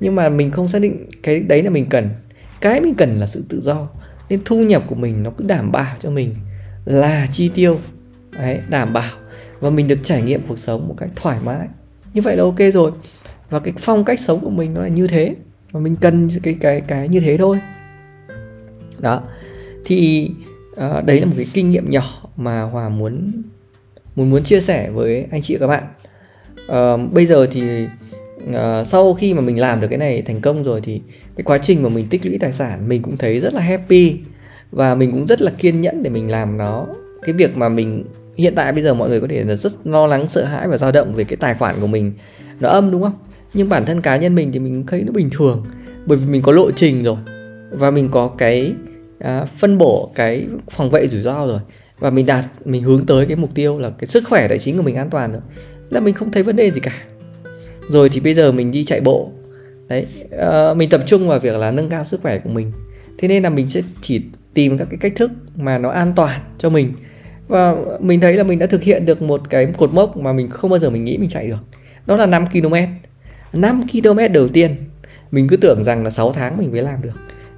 Nhưng 0.00 0.14
mà 0.14 0.28
mình 0.28 0.50
không 0.50 0.68
xác 0.68 0.78
định 0.78 1.06
cái 1.22 1.40
đấy 1.40 1.62
là 1.62 1.70
mình 1.70 1.86
cần. 1.88 2.08
Cái 2.60 2.80
mình 2.80 2.94
cần 2.94 3.20
là 3.20 3.26
sự 3.26 3.44
tự 3.48 3.60
do, 3.60 3.88
nên 4.28 4.40
thu 4.44 4.56
nhập 4.56 4.82
của 4.86 4.94
mình 4.94 5.22
nó 5.22 5.30
cứ 5.30 5.44
đảm 5.44 5.72
bảo 5.72 5.96
cho 6.00 6.10
mình 6.10 6.34
là 6.84 7.26
chi 7.32 7.50
tiêu. 7.54 7.80
Đấy, 8.38 8.60
đảm 8.68 8.92
bảo 8.92 9.10
và 9.64 9.70
mình 9.70 9.88
được 9.88 9.98
trải 10.02 10.22
nghiệm 10.22 10.40
cuộc 10.48 10.58
sống 10.58 10.88
một 10.88 10.94
cách 10.98 11.08
thoải 11.16 11.38
mái. 11.44 11.68
Như 12.14 12.22
vậy 12.22 12.36
là 12.36 12.42
ok 12.42 12.58
rồi. 12.72 12.90
Và 13.50 13.58
cái 13.58 13.74
phong 13.78 14.04
cách 14.04 14.20
sống 14.20 14.40
của 14.40 14.50
mình 14.50 14.74
nó 14.74 14.80
là 14.80 14.88
như 14.88 15.06
thế. 15.06 15.34
Và 15.72 15.80
mình 15.80 15.96
cần 15.96 16.28
cái 16.42 16.56
cái 16.60 16.80
cái 16.80 17.08
như 17.08 17.20
thế 17.20 17.36
thôi. 17.36 17.58
Đó. 18.98 19.22
Thì 19.84 20.30
uh, 20.70 21.04
đấy 21.04 21.20
là 21.20 21.26
một 21.26 21.32
cái 21.36 21.46
kinh 21.52 21.70
nghiệm 21.70 21.90
nhỏ 21.90 22.22
mà 22.36 22.62
hòa 22.62 22.88
muốn 22.88 23.42
muốn 24.16 24.30
muốn 24.30 24.42
chia 24.42 24.60
sẻ 24.60 24.90
với 24.90 25.26
anh 25.30 25.42
chị 25.42 25.56
và 25.56 25.66
các 25.66 25.66
bạn. 25.66 25.84
Uh, 27.04 27.12
bây 27.12 27.26
giờ 27.26 27.46
thì 27.52 27.86
uh, 28.48 28.86
sau 28.86 29.14
khi 29.14 29.34
mà 29.34 29.40
mình 29.40 29.60
làm 29.60 29.80
được 29.80 29.88
cái 29.88 29.98
này 29.98 30.22
thành 30.22 30.40
công 30.40 30.64
rồi 30.64 30.80
thì 30.80 31.00
cái 31.36 31.44
quá 31.44 31.58
trình 31.58 31.82
mà 31.82 31.88
mình 31.88 32.06
tích 32.10 32.26
lũy 32.26 32.38
tài 32.38 32.52
sản 32.52 32.88
mình 32.88 33.02
cũng 33.02 33.16
thấy 33.16 33.40
rất 33.40 33.54
là 33.54 33.60
happy. 33.60 34.16
Và 34.70 34.94
mình 34.94 35.12
cũng 35.12 35.26
rất 35.26 35.42
là 35.42 35.50
kiên 35.58 35.80
nhẫn 35.80 36.02
để 36.02 36.10
mình 36.10 36.30
làm 36.30 36.58
nó. 36.58 36.86
Cái 37.22 37.32
việc 37.32 37.56
mà 37.56 37.68
mình 37.68 38.04
hiện 38.36 38.54
tại 38.54 38.72
bây 38.72 38.82
giờ 38.82 38.94
mọi 38.94 39.08
người 39.08 39.20
có 39.20 39.26
thể 39.30 39.44
là 39.44 39.56
rất 39.56 39.72
lo 39.84 40.06
lắng 40.06 40.28
sợ 40.28 40.44
hãi 40.44 40.68
và 40.68 40.76
dao 40.76 40.92
động 40.92 41.14
về 41.14 41.24
cái 41.24 41.36
tài 41.36 41.54
khoản 41.54 41.80
của 41.80 41.86
mình. 41.86 42.12
Nó 42.60 42.68
âm 42.68 42.90
đúng 42.90 43.02
không? 43.02 43.14
Nhưng 43.54 43.68
bản 43.68 43.84
thân 43.84 44.00
cá 44.00 44.16
nhân 44.16 44.34
mình 44.34 44.52
thì 44.52 44.58
mình 44.58 44.84
thấy 44.86 45.02
nó 45.06 45.12
bình 45.12 45.30
thường. 45.32 45.64
Bởi 46.06 46.18
vì 46.18 46.26
mình 46.26 46.42
có 46.42 46.52
lộ 46.52 46.70
trình 46.70 47.02
rồi. 47.02 47.16
Và 47.70 47.90
mình 47.90 48.08
có 48.10 48.28
cái 48.28 48.72
à, 49.18 49.44
phân 49.44 49.78
bổ 49.78 50.10
cái 50.14 50.46
phòng 50.70 50.90
vệ 50.90 51.08
rủi 51.08 51.22
ro 51.22 51.46
rồi. 51.46 51.60
Và 51.98 52.10
mình 52.10 52.26
đạt 52.26 52.44
mình 52.64 52.82
hướng 52.82 53.06
tới 53.06 53.26
cái 53.26 53.36
mục 53.36 53.50
tiêu 53.54 53.78
là 53.78 53.90
cái 53.98 54.08
sức 54.08 54.24
khỏe 54.28 54.48
tài 54.48 54.58
chính 54.58 54.76
của 54.76 54.82
mình 54.82 54.96
an 54.96 55.10
toàn 55.10 55.32
rồi. 55.32 55.40
Là 55.90 56.00
mình 56.00 56.14
không 56.14 56.32
thấy 56.32 56.42
vấn 56.42 56.56
đề 56.56 56.70
gì 56.70 56.80
cả. 56.80 56.92
Rồi 57.88 58.08
thì 58.08 58.20
bây 58.20 58.34
giờ 58.34 58.52
mình 58.52 58.70
đi 58.70 58.84
chạy 58.84 59.00
bộ. 59.00 59.30
Đấy 59.88 60.06
à, 60.38 60.74
mình 60.74 60.90
tập 60.90 61.00
trung 61.06 61.28
vào 61.28 61.38
việc 61.38 61.56
là 61.56 61.70
nâng 61.70 61.88
cao 61.88 62.04
sức 62.04 62.20
khỏe 62.22 62.38
của 62.38 62.50
mình. 62.50 62.72
Thế 63.18 63.28
nên 63.28 63.42
là 63.42 63.50
mình 63.50 63.68
sẽ 63.68 63.82
chỉ 64.02 64.22
tìm 64.54 64.78
các 64.78 64.88
cái 64.90 64.98
cách 64.98 65.12
thức 65.16 65.30
mà 65.56 65.78
nó 65.78 65.90
an 65.90 66.12
toàn 66.16 66.40
cho 66.58 66.70
mình 66.70 66.92
và 67.54 67.74
mình 68.00 68.20
thấy 68.20 68.34
là 68.34 68.42
mình 68.42 68.58
đã 68.58 68.66
thực 68.66 68.82
hiện 68.82 69.06
được 69.06 69.22
một 69.22 69.50
cái 69.50 69.66
cột 69.78 69.92
mốc 69.92 70.16
mà 70.16 70.32
mình 70.32 70.50
không 70.50 70.70
bao 70.70 70.78
giờ 70.78 70.90
mình 70.90 71.04
nghĩ 71.04 71.18
mình 71.18 71.28
chạy 71.28 71.48
được. 71.48 71.64
Đó 72.06 72.16
là 72.16 72.26
5 72.26 72.46
km 72.46 72.74
5 73.52 73.82
km 73.92 74.18
đầu 74.32 74.48
tiên, 74.48 74.76
mình 75.30 75.48
cứ 75.48 75.56
tưởng 75.56 75.84
rằng 75.84 76.04
là 76.04 76.10
6 76.10 76.32
tháng 76.32 76.56
mình 76.58 76.72
mới 76.72 76.82
làm 76.82 77.02
được. 77.02 77.12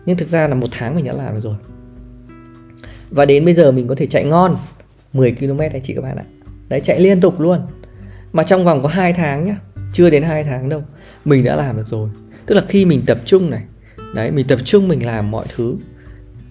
Nhưng 0.06 0.16
thực 0.16 0.28
ra 0.28 0.48
là 0.48 0.54
một 0.54 0.66
tháng 0.70 0.96
mình 0.96 1.04
đã 1.04 1.12
làm 1.12 1.34
được 1.34 1.40
rồi. 1.40 1.54
Và 3.10 3.24
đến 3.24 3.44
bây 3.44 3.54
giờ 3.54 3.72
mình 3.72 3.88
có 3.88 3.94
thể 3.94 4.06
chạy 4.06 4.24
ngon 4.24 4.56
10 5.12 5.32
km 5.40 5.58
anh 5.58 5.82
chị 5.82 5.94
các 5.94 6.00
bạn 6.00 6.16
ạ. 6.16 6.24
Đấy, 6.68 6.80
chạy 6.80 7.00
liên 7.00 7.20
tục 7.20 7.40
luôn. 7.40 7.60
Mà 8.32 8.42
trong 8.42 8.64
vòng 8.64 8.82
có 8.82 8.88
2 8.88 9.12
tháng 9.12 9.44
nhá, 9.44 9.56
chưa 9.92 10.10
đến 10.10 10.22
2 10.22 10.44
tháng 10.44 10.68
đâu, 10.68 10.82
mình 11.24 11.44
đã 11.44 11.56
làm 11.56 11.76
được 11.76 11.86
rồi. 11.86 12.08
Tức 12.46 12.54
là 12.54 12.62
khi 12.68 12.84
mình 12.84 13.02
tập 13.06 13.18
trung 13.24 13.50
này, 13.50 13.62
đấy, 14.14 14.30
mình 14.30 14.46
tập 14.46 14.58
trung 14.64 14.88
mình 14.88 15.06
làm 15.06 15.30
mọi 15.30 15.46
thứ, 15.56 15.76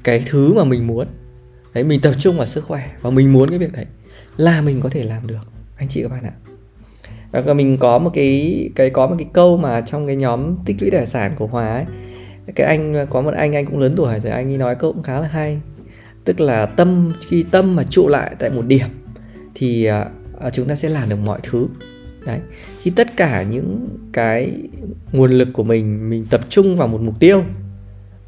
cái 0.03 0.23
thứ 0.25 0.53
mà 0.53 0.63
mình 0.63 0.87
muốn 0.87 1.07
đấy 1.75 1.83
mình 1.83 2.01
tập 2.01 2.13
trung 2.19 2.37
vào 2.37 2.45
sức 2.45 2.63
khỏe 2.63 2.89
và 3.01 3.09
mình 3.09 3.33
muốn 3.33 3.49
cái 3.49 3.59
việc 3.59 3.73
đấy 3.73 3.85
là 4.37 4.61
mình 4.61 4.81
có 4.81 4.89
thể 4.89 5.03
làm 5.03 5.27
được 5.27 5.51
anh 5.77 5.87
chị 5.87 6.01
các 6.01 6.09
bạn 6.09 6.23
ạ. 6.23 6.33
Và 7.31 7.53
mình 7.53 7.77
có 7.77 7.97
một 7.99 8.09
cái 8.13 8.69
cái 8.75 8.89
có 8.89 9.07
một 9.07 9.15
cái 9.19 9.27
câu 9.33 9.57
mà 9.57 9.81
trong 9.81 10.07
cái 10.07 10.15
nhóm 10.15 10.55
tích 10.65 10.75
lũy 10.79 10.91
tài 10.91 11.05
sản 11.05 11.35
của 11.35 11.47
Hòa 11.47 11.73
ấy 11.73 11.85
cái 12.55 12.67
anh 12.67 13.07
có 13.09 13.21
một 13.21 13.33
anh 13.33 13.55
anh 13.55 13.65
cũng 13.65 13.79
lớn 13.79 13.93
tuổi 13.97 14.19
rồi 14.19 14.31
anh 14.31 14.51
ấy 14.51 14.57
nói 14.57 14.75
câu 14.75 14.93
cũng 14.93 15.03
khá 15.03 15.19
là 15.19 15.27
hay. 15.27 15.59
Tức 16.25 16.39
là 16.39 16.65
tâm 16.65 17.13
khi 17.27 17.45
tâm 17.51 17.75
mà 17.75 17.83
trụ 17.83 18.07
lại 18.07 18.35
tại 18.39 18.49
một 18.49 18.65
điểm 18.67 18.87
thì 19.55 19.89
uh, 20.47 20.53
chúng 20.53 20.67
ta 20.67 20.75
sẽ 20.75 20.89
làm 20.89 21.09
được 21.09 21.19
mọi 21.25 21.39
thứ. 21.43 21.67
Đấy 22.25 22.39
khi 22.81 22.91
tất 22.91 23.17
cả 23.17 23.43
những 23.43 23.89
cái 24.13 24.53
nguồn 25.11 25.31
lực 25.31 25.47
của 25.53 25.63
mình 25.63 26.09
mình 26.09 26.25
tập 26.29 26.41
trung 26.49 26.75
vào 26.75 26.87
một 26.87 27.01
mục 27.01 27.19
tiêu 27.19 27.43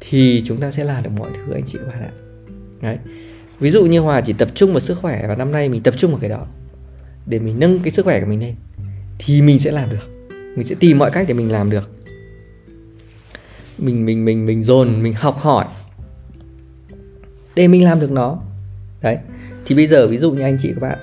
thì 0.00 0.42
chúng 0.44 0.60
ta 0.60 0.70
sẽ 0.70 0.84
làm 0.84 1.02
được 1.02 1.10
mọi 1.18 1.30
thứ 1.34 1.52
anh 1.52 1.64
chị 1.66 1.78
các 1.78 1.88
bạn 1.88 2.02
ạ. 2.02 2.12
Đấy 2.80 2.96
ví 3.60 3.70
dụ 3.70 3.86
như 3.86 4.00
hòa 4.00 4.20
chỉ 4.20 4.32
tập 4.32 4.48
trung 4.54 4.72
vào 4.72 4.80
sức 4.80 4.98
khỏe 4.98 5.24
và 5.28 5.34
năm 5.34 5.52
nay 5.52 5.68
mình 5.68 5.82
tập 5.82 5.94
trung 5.96 6.10
vào 6.10 6.20
cái 6.20 6.30
đó, 6.30 6.46
để 7.26 7.38
mình 7.38 7.58
nâng 7.58 7.78
cái 7.78 7.90
sức 7.90 8.04
khỏe 8.04 8.20
của 8.20 8.26
mình 8.26 8.40
lên, 8.40 8.54
thì 9.18 9.42
mình 9.42 9.58
sẽ 9.58 9.70
làm 9.70 9.90
được. 9.90 10.28
Mình 10.56 10.66
sẽ 10.66 10.74
tìm 10.80 10.98
mọi 10.98 11.10
cách 11.10 11.24
để 11.28 11.34
mình 11.34 11.52
làm 11.52 11.70
được. 11.70 11.90
Mình 13.78 14.06
mình 14.06 14.24
mình 14.24 14.46
mình 14.46 14.62
dồn, 14.62 15.02
mình 15.02 15.14
học 15.16 15.38
hỏi 15.38 15.66
để 17.54 17.68
mình 17.68 17.84
làm 17.84 18.00
được 18.00 18.10
nó. 18.10 18.42
Đấy. 19.02 19.18
Thì 19.64 19.74
bây 19.74 19.86
giờ 19.86 20.06
ví 20.06 20.18
dụ 20.18 20.30
như 20.30 20.42
anh 20.42 20.58
chị 20.60 20.72
các 20.74 20.80
bạn, 20.80 20.98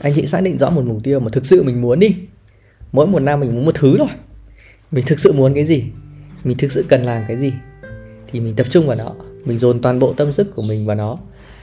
anh 0.00 0.12
chị 0.14 0.26
xác 0.26 0.40
định 0.40 0.58
rõ 0.58 0.70
một 0.70 0.84
mục 0.84 0.98
tiêu 1.04 1.20
mà 1.20 1.30
thực 1.32 1.46
sự 1.46 1.62
mình 1.62 1.80
muốn 1.80 1.98
đi. 1.98 2.16
Mỗi 2.92 3.06
một 3.06 3.22
năm 3.22 3.40
mình 3.40 3.54
muốn 3.54 3.64
một 3.64 3.74
thứ 3.74 3.96
rồi 3.98 4.08
mình 4.90 5.04
thực 5.06 5.20
sự 5.20 5.32
muốn 5.32 5.54
cái 5.54 5.64
gì? 5.64 5.84
Mình 6.44 6.56
thực 6.56 6.72
sự 6.72 6.84
cần 6.88 7.02
làm 7.02 7.24
cái 7.28 7.36
gì? 7.36 7.52
Thì 8.32 8.40
mình 8.40 8.56
tập 8.56 8.66
trung 8.70 8.86
vào 8.86 8.96
nó 8.96 9.14
mình 9.44 9.58
dồn 9.58 9.78
toàn 9.78 9.98
bộ 9.98 10.12
tâm 10.12 10.32
sức 10.32 10.54
của 10.54 10.62
mình 10.62 10.86
vào 10.86 10.96
nó. 10.96 11.18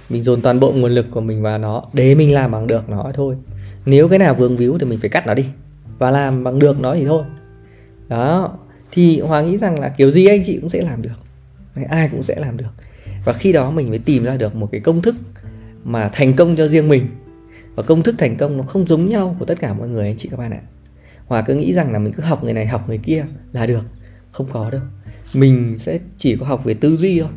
Mình 0.10 0.24
dồn 0.24 0.41
toàn 0.41 0.60
bộ 0.60 0.72
nguồn 0.72 0.91
lực 0.91 1.05
của 1.12 1.22
mình 1.22 1.41
vào 1.41 1.58
nó 1.58 1.84
để 1.94 2.15
mình 2.15 2.34
làm 2.34 2.51
bằng 2.51 2.67
được 2.67 2.89
nó 2.89 3.12
thôi. 3.13 3.36
Nếu 3.86 4.08
cái 4.08 4.20
nào 4.20 4.36
vương 4.36 4.58
víu 4.58 4.77
thì 4.79 4.86
mình 4.86 5.00
phải 5.00 5.10
cắt 5.10 5.27
nó 5.27 5.34
đi 5.34 5.46
và 5.98 6.12
làm 6.12 6.44
bằng 6.44 6.60
được 6.60 6.79
nó 6.79 6.96
thì 6.96 7.05
thôi. 7.05 7.24
Đó, 8.08 8.58
thì 8.91 9.20
hòa 9.20 9.41
nghĩ 9.41 9.58
rằng 9.58 9.79
là 9.79 9.89
kiểu 9.89 10.12
gì 10.12 10.25
anh 10.25 10.41
chị 10.46 10.58
cũng 10.62 10.70
sẽ 10.70 10.82
làm 10.82 11.01
được. 11.01 11.10
Ai 11.89 12.10
cũng 12.12 12.24
sẽ 12.24 12.36
làm 12.38 12.58
được. 12.58 12.74
Và 13.25 13.34
khi 13.34 13.51
đó 13.51 13.72
mình 13.72 13.89
mới 13.89 14.00
tìm 14.00 14.24
ra 14.24 14.38
được 14.38 14.55
một 14.55 14.72
cái 14.72 14.82
công 14.82 15.01
thức 15.01 15.15
mà 15.84 16.10
thành 16.13 16.34
công 16.34 16.55
cho 16.55 16.67
riêng 16.67 16.89
mình. 16.89 17.08
Và 17.75 17.84
công 17.84 18.01
thức 18.01 18.15
thành 18.17 18.36
công 18.36 18.58
nó 18.58 18.63
không 18.63 18.86
giống 18.86 19.10
nhau 19.10 19.36
của 19.39 19.46
tất 19.46 19.60
cả 19.60 19.74
mọi 19.74 19.88
người 19.88 20.08
anh 20.08 20.17
chị 20.17 20.29
các 20.29 20.38
bạn 20.38 20.51
ạ. 20.51 20.62
Hòa 21.25 21.41
cứ 21.41 21.55
nghĩ 21.55 21.74
rằng 21.74 21.91
là 21.91 22.00
mình 22.00 22.13
cứ 22.13 22.24
học 22.24 22.44
người 22.44 22.53
này, 22.53 22.65
học 22.65 22.88
người 22.88 22.98
kia 22.98 23.25
là 23.53 23.65
được. 23.65 23.84
Không 24.32 24.48
có 24.51 24.70
đâu. 24.70 24.82
Mình 25.34 25.77
sẽ 25.77 26.00
chỉ 26.17 26.36
có 26.36 26.46
học 26.46 26.65
về 26.65 26.74
tư 26.74 26.96
duy 26.96 27.20
thôi 27.20 27.29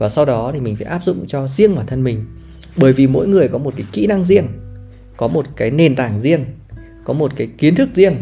và 0.00 0.08
sau 0.08 0.24
đó 0.24 0.50
thì 0.54 0.60
mình 0.60 0.76
phải 0.76 0.86
áp 0.86 1.04
dụng 1.04 1.26
cho 1.26 1.48
riêng 1.48 1.74
bản 1.74 1.86
thân 1.86 2.04
mình. 2.04 2.24
Bởi 2.76 2.92
vì 2.92 3.06
mỗi 3.06 3.28
người 3.28 3.48
có 3.48 3.58
một 3.58 3.74
cái 3.76 3.86
kỹ 3.92 4.06
năng 4.06 4.24
riêng 4.24 4.46
có 5.16 5.28
một 5.28 5.46
cái 5.56 5.70
nền 5.70 5.96
tảng 5.96 6.20
riêng 6.20 6.44
có 7.04 7.12
một 7.12 7.32
cái 7.36 7.48
kiến 7.58 7.74
thức 7.74 7.88
riêng 7.94 8.16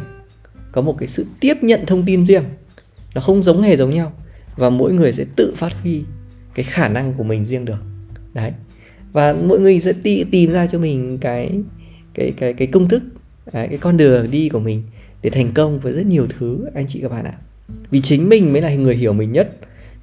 có 0.72 0.82
một 0.82 0.98
cái 0.98 1.08
sự 1.08 1.26
tiếp 1.40 1.54
nhận 1.62 1.86
thông 1.86 2.04
tin 2.06 2.24
riêng. 2.24 2.44
Nó 3.14 3.20
không 3.20 3.42
giống 3.42 3.62
hề 3.62 3.76
giống 3.76 3.94
nhau. 3.94 4.12
Và 4.56 4.70
mỗi 4.70 4.92
người 4.92 5.12
sẽ 5.12 5.24
tự 5.36 5.54
phát 5.56 5.72
huy 5.82 6.04
cái 6.54 6.64
khả 6.64 6.88
năng 6.88 7.12
của 7.12 7.24
mình 7.24 7.44
riêng 7.44 7.64
được. 7.64 7.82
Đấy. 8.34 8.52
Và 9.12 9.32
mỗi 9.32 9.60
người 9.60 9.80
sẽ 9.80 9.92
tì, 10.02 10.24
tìm 10.24 10.52
ra 10.52 10.66
cho 10.66 10.78
mình 10.78 11.18
cái 11.18 11.60
cái 12.14 12.32
cái 12.36 12.52
cái 12.52 12.66
công 12.66 12.88
thức 12.88 13.02
đấy, 13.52 13.68
cái 13.68 13.78
con 13.78 13.96
đường 13.96 14.30
đi 14.30 14.48
của 14.48 14.60
mình 14.60 14.82
để 15.22 15.30
thành 15.30 15.52
công 15.54 15.78
với 15.78 15.92
rất 15.92 16.06
nhiều 16.06 16.26
thứ 16.38 16.66
anh 16.74 16.86
chị 16.88 17.00
các 17.02 17.10
bạn 17.10 17.24
ạ. 17.24 17.34
Vì 17.90 18.00
chính 18.00 18.28
mình 18.28 18.52
mới 18.52 18.62
là 18.62 18.74
người 18.74 18.94
hiểu 18.94 19.12
mình 19.12 19.32
nhất 19.32 19.56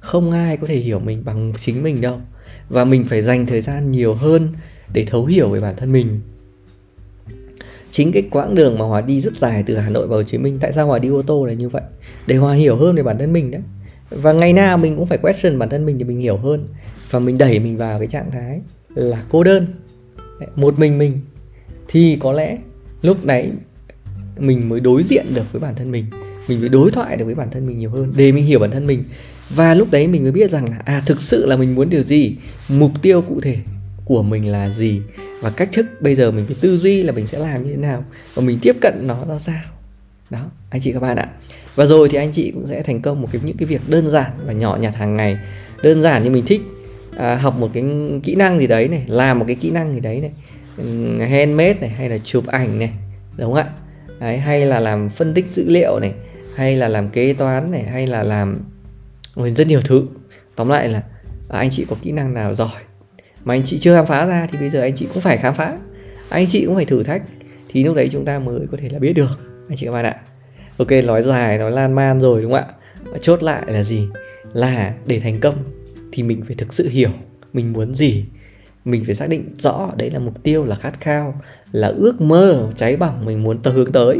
không 0.06 0.30
ai 0.30 0.56
có 0.56 0.66
thể 0.66 0.76
hiểu 0.76 0.98
mình 0.98 1.22
bằng 1.24 1.52
chính 1.58 1.82
mình 1.82 2.00
đâu. 2.00 2.20
Và 2.68 2.84
mình 2.84 3.04
phải 3.04 3.22
dành 3.22 3.46
thời 3.46 3.60
gian 3.60 3.92
nhiều 3.92 4.14
hơn 4.14 4.48
để 4.92 5.04
thấu 5.04 5.24
hiểu 5.24 5.48
về 5.48 5.60
bản 5.60 5.76
thân 5.76 5.92
mình. 5.92 6.20
Chính 7.90 8.12
cái 8.12 8.22
quãng 8.30 8.54
đường 8.54 8.78
mà 8.78 8.84
hòa 8.84 9.00
đi 9.00 9.20
rất 9.20 9.36
dài 9.36 9.62
từ 9.66 9.76
hà 9.76 9.90
nội 9.90 10.06
vào 10.06 10.18
hồ 10.18 10.22
chí 10.22 10.38
minh, 10.38 10.58
tại 10.60 10.72
sao 10.72 10.86
hòa 10.86 10.98
đi 10.98 11.08
ô 11.08 11.22
tô 11.22 11.44
là 11.44 11.52
như 11.52 11.68
vậy? 11.68 11.82
Để 12.26 12.36
hòa 12.36 12.54
hiểu 12.54 12.76
hơn 12.76 12.96
về 12.96 13.02
bản 13.02 13.18
thân 13.18 13.32
mình 13.32 13.50
đấy. 13.50 13.62
Và 14.10 14.32
ngày 14.32 14.52
nào 14.52 14.78
mình 14.78 14.96
cũng 14.96 15.06
phải 15.06 15.18
question 15.18 15.58
bản 15.58 15.68
thân 15.68 15.86
mình 15.86 15.98
để 15.98 16.04
mình 16.04 16.20
hiểu 16.20 16.36
hơn. 16.36 16.68
Và 17.10 17.18
mình 17.18 17.38
đẩy 17.38 17.58
mình 17.58 17.76
vào 17.76 17.98
cái 17.98 18.08
trạng 18.08 18.30
thái 18.30 18.60
là 18.94 19.22
cô 19.28 19.44
đơn. 19.44 19.66
Một 20.56 20.78
mình 20.78 20.98
mình. 20.98 21.20
Thì 21.88 22.16
có 22.20 22.32
lẽ 22.32 22.58
lúc 23.02 23.24
đấy 23.24 23.50
mình 24.38 24.68
mới 24.68 24.80
đối 24.80 25.02
diện 25.02 25.26
được 25.34 25.52
với 25.52 25.60
bản 25.60 25.74
thân 25.74 25.90
mình. 25.90 26.04
Mình 26.48 26.60
mới 26.60 26.68
đối 26.68 26.90
thoại 26.90 27.16
được 27.16 27.24
với 27.24 27.34
bản 27.34 27.50
thân 27.50 27.66
mình 27.66 27.78
nhiều 27.78 27.90
hơn, 27.90 28.12
để 28.16 28.32
mình 28.32 28.44
hiểu 28.44 28.58
bản 28.58 28.70
thân 28.70 28.86
mình 28.86 29.04
và 29.50 29.74
lúc 29.74 29.90
đấy 29.90 30.06
mình 30.06 30.22
mới 30.22 30.32
biết 30.32 30.50
rằng 30.50 30.70
là 30.70 30.76
à 30.84 31.02
thực 31.06 31.22
sự 31.22 31.46
là 31.46 31.56
mình 31.56 31.74
muốn 31.74 31.90
điều 31.90 32.02
gì 32.02 32.36
mục 32.68 32.90
tiêu 33.02 33.22
cụ 33.22 33.40
thể 33.40 33.56
của 34.04 34.22
mình 34.22 34.48
là 34.48 34.70
gì 34.70 35.00
và 35.40 35.50
cách 35.50 35.68
thức 35.72 35.86
bây 36.00 36.14
giờ 36.14 36.30
mình 36.30 36.46
phải 36.46 36.56
tư 36.60 36.76
duy 36.76 37.02
là 37.02 37.12
mình 37.12 37.26
sẽ 37.26 37.38
làm 37.38 37.64
như 37.64 37.70
thế 37.70 37.76
nào 37.76 38.04
và 38.34 38.42
mình 38.42 38.58
tiếp 38.62 38.76
cận 38.80 39.06
nó 39.06 39.24
ra 39.28 39.38
sao. 39.38 39.62
Đó 40.30 40.50
anh 40.70 40.80
chị 40.80 40.92
các 40.92 41.00
bạn 41.00 41.16
ạ. 41.16 41.28
Và 41.74 41.86
rồi 41.86 42.08
thì 42.08 42.18
anh 42.18 42.32
chị 42.32 42.50
cũng 42.50 42.66
sẽ 42.66 42.82
thành 42.82 43.02
công 43.02 43.20
một 43.20 43.28
cái 43.32 43.42
những 43.44 43.56
cái 43.56 43.66
việc 43.66 43.80
đơn 43.88 44.08
giản 44.08 44.30
và 44.46 44.52
nhỏ 44.52 44.76
nhặt 44.80 44.96
hàng 44.96 45.14
ngày. 45.14 45.38
Đơn 45.82 46.02
giản 46.02 46.24
như 46.24 46.30
mình 46.30 46.46
thích 46.46 46.60
à, 47.16 47.36
học 47.36 47.58
một 47.58 47.70
cái 47.72 47.84
kỹ 48.22 48.34
năng 48.34 48.58
gì 48.58 48.66
đấy 48.66 48.88
này 48.88 49.02
làm 49.06 49.38
một 49.38 49.44
cái 49.48 49.56
kỹ 49.56 49.70
năng 49.70 49.94
gì 49.94 50.00
đấy 50.00 50.20
này 50.20 50.30
handmade 51.28 51.74
này 51.80 51.90
hay 51.90 52.08
là 52.08 52.18
chụp 52.18 52.46
ảnh 52.46 52.78
này 52.78 52.90
đúng 53.36 53.54
không 53.54 53.64
ạ? 53.64 53.70
Đấy, 54.20 54.38
hay 54.38 54.66
là 54.66 54.80
làm 54.80 55.10
phân 55.10 55.34
tích 55.34 55.48
dữ 55.50 55.64
liệu 55.68 55.98
này 55.98 56.12
hay 56.54 56.76
là 56.76 56.88
làm 56.88 57.08
kế 57.08 57.32
toán 57.32 57.70
này 57.70 57.82
hay 57.82 58.06
là 58.06 58.22
làm 58.22 58.56
rất 59.36 59.66
nhiều 59.66 59.80
thứ. 59.84 60.06
Tóm 60.56 60.68
lại 60.68 60.88
là 60.88 61.02
à, 61.48 61.58
anh 61.58 61.70
chị 61.70 61.86
có 61.90 61.96
kỹ 62.02 62.12
năng 62.12 62.34
nào 62.34 62.54
giỏi 62.54 62.82
mà 63.44 63.54
anh 63.54 63.62
chị 63.64 63.78
chưa 63.78 63.94
khám 63.94 64.06
phá 64.06 64.26
ra 64.26 64.48
thì 64.52 64.58
bây 64.58 64.70
giờ 64.70 64.80
anh 64.80 64.94
chị 64.94 65.06
cũng 65.14 65.22
phải 65.22 65.36
khám 65.36 65.54
phá. 65.54 65.78
Anh 66.28 66.46
chị 66.46 66.66
cũng 66.66 66.74
phải 66.74 66.84
thử 66.84 67.02
thách 67.02 67.22
thì 67.68 67.84
lúc 67.84 67.96
đấy 67.96 68.08
chúng 68.12 68.24
ta 68.24 68.38
mới 68.38 68.60
có 68.70 68.78
thể 68.80 68.88
là 68.88 68.98
biết 68.98 69.12
được 69.12 69.40
anh 69.68 69.78
chị 69.78 69.86
các 69.86 69.92
bạn 69.92 70.04
ạ. 70.04 70.16
Ok 70.76 70.90
nói 71.04 71.22
dài 71.22 71.58
nói 71.58 71.70
lan 71.70 71.92
man 71.92 72.20
rồi 72.20 72.42
đúng 72.42 72.52
không 72.52 72.60
ạ? 73.12 73.18
Chốt 73.20 73.42
lại 73.42 73.62
là 73.66 73.82
gì? 73.82 74.08
Là 74.52 74.94
để 75.06 75.20
thành 75.20 75.40
công 75.40 75.54
thì 76.12 76.22
mình 76.22 76.42
phải 76.46 76.54
thực 76.56 76.74
sự 76.74 76.88
hiểu 76.88 77.10
mình 77.52 77.72
muốn 77.72 77.94
gì. 77.94 78.24
Mình 78.84 79.04
phải 79.04 79.14
xác 79.14 79.28
định 79.28 79.54
rõ 79.58 79.90
đấy 79.96 80.10
là 80.10 80.18
mục 80.18 80.42
tiêu 80.42 80.64
là 80.64 80.76
khát 80.76 81.00
khao 81.00 81.40
là 81.72 81.88
ước 81.88 82.20
mơ 82.20 82.70
cháy 82.76 82.96
bỏng 82.96 83.24
mình 83.24 83.42
muốn 83.42 83.58
tơ 83.58 83.70
hướng 83.70 83.92
tới. 83.92 84.18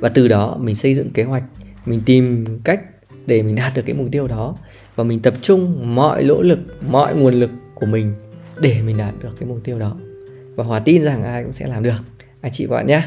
Và 0.00 0.08
từ 0.08 0.28
đó 0.28 0.56
mình 0.60 0.74
xây 0.74 0.94
dựng 0.94 1.10
kế 1.10 1.22
hoạch 1.22 1.44
mình 1.86 2.02
tìm 2.06 2.46
cách 2.64 2.80
để 3.26 3.42
mình 3.42 3.54
đạt 3.54 3.74
được 3.74 3.82
cái 3.86 3.94
mục 3.94 4.06
tiêu 4.12 4.28
đó. 4.28 4.56
Và 4.96 5.04
mình 5.04 5.20
tập 5.20 5.34
trung 5.42 5.94
mọi 5.94 6.24
nỗ 6.24 6.42
lực 6.42 6.58
mọi 6.80 7.14
nguồn 7.14 7.34
lực 7.34 7.50
của 7.74 7.86
mình 7.86 8.14
để 8.60 8.82
mình 8.82 8.96
đạt 8.96 9.14
được 9.22 9.30
cái 9.40 9.48
mục 9.48 9.58
tiêu 9.64 9.78
đó. 9.78 9.96
Và 10.54 10.64
hòa 10.64 10.78
tin 10.78 11.02
rằng 11.02 11.22
ai 11.22 11.42
cũng 11.42 11.52
sẽ 11.52 11.66
làm 11.66 11.82
được. 11.82 12.04
Anh 12.40 12.52
chị 12.52 12.66
và 12.66 12.76
bạn 12.76 12.86
nhé 12.86 13.02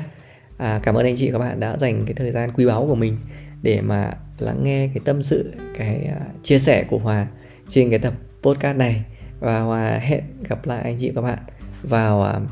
à, 0.58 0.80
cảm 0.84 0.96
ơn 0.96 1.06
anh 1.06 1.16
chị 1.18 1.32
và 1.32 1.40
các 1.40 1.46
bạn 1.46 1.60
đã 1.60 1.78
dành 1.78 2.06
cái 2.06 2.14
thời 2.14 2.32
gian 2.32 2.52
quý 2.56 2.66
báu 2.66 2.86
của 2.88 2.96
mình 2.96 3.18
để 3.62 3.82
mà 3.82 4.12
lắng 4.40 4.64
nghe 4.64 4.88
cái 4.88 5.02
tâm 5.06 5.24
sự 5.24 5.54
cái 5.78 6.10
uh, 6.16 6.44
chia 6.44 6.60
sẻ 6.60 6.84
của 6.84 6.98
hòa 6.98 7.28
trên 7.68 7.90
cái 7.90 8.00
tập 8.00 8.14
podcast 8.42 8.78
này. 8.78 9.04
Và 9.40 9.60
hòa 9.60 10.00
hẹn 10.02 10.24
gặp 10.50 10.68
lại 10.68 10.82
anh 10.84 10.98
chị 11.00 11.10
và 11.10 11.22
các 11.22 11.28
bạn 11.28 11.40
vào 11.84 12.24
à, 12.24 12.36
uh, 12.38 12.50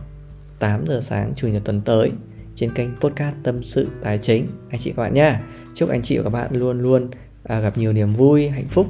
8 0.59 0.85
giờ 0.87 0.99
sáng 1.01 1.33
chủ 1.35 1.47
nhật 1.47 1.61
tuần 1.65 1.81
tới 1.81 2.11
trên 2.55 2.73
kênh 2.73 2.89
podcast 2.99 3.35
tâm 3.43 3.63
sự 3.63 3.87
tài 4.03 4.17
chính. 4.17 4.47
Anh 4.69 4.79
chị 4.79 4.91
và 4.91 4.95
các 4.95 5.03
bạn 5.03 5.13
nhé 5.13 5.35
chúc 5.75 5.89
anh 5.89 6.01
chị 6.01 6.17
và 6.17 6.23
các 6.23 6.29
bạn 6.29 6.49
luôn 6.51 6.81
luôn 6.81 7.09
à, 7.47 7.59
gặp 7.59 7.77
nhiều 7.77 7.93
niềm 7.93 8.13
vui 8.13 8.49
hạnh 8.49 8.67
phúc 8.69 8.87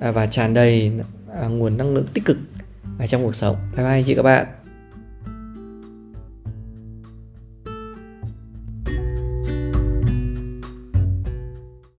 à, 0.00 0.10
và 0.10 0.26
tràn 0.26 0.54
đầy 0.54 0.92
à, 1.40 1.46
nguồn 1.46 1.76
năng 1.76 1.94
lượng 1.94 2.06
tích 2.14 2.24
cực 2.24 2.36
ở 2.98 3.06
trong 3.06 3.24
cuộc 3.24 3.34
sống. 3.34 3.56
Bye 3.76 3.84
bye 3.84 3.92
anh 3.92 4.04
chị 4.04 4.14
các 4.14 4.22
bạn. 4.22 4.46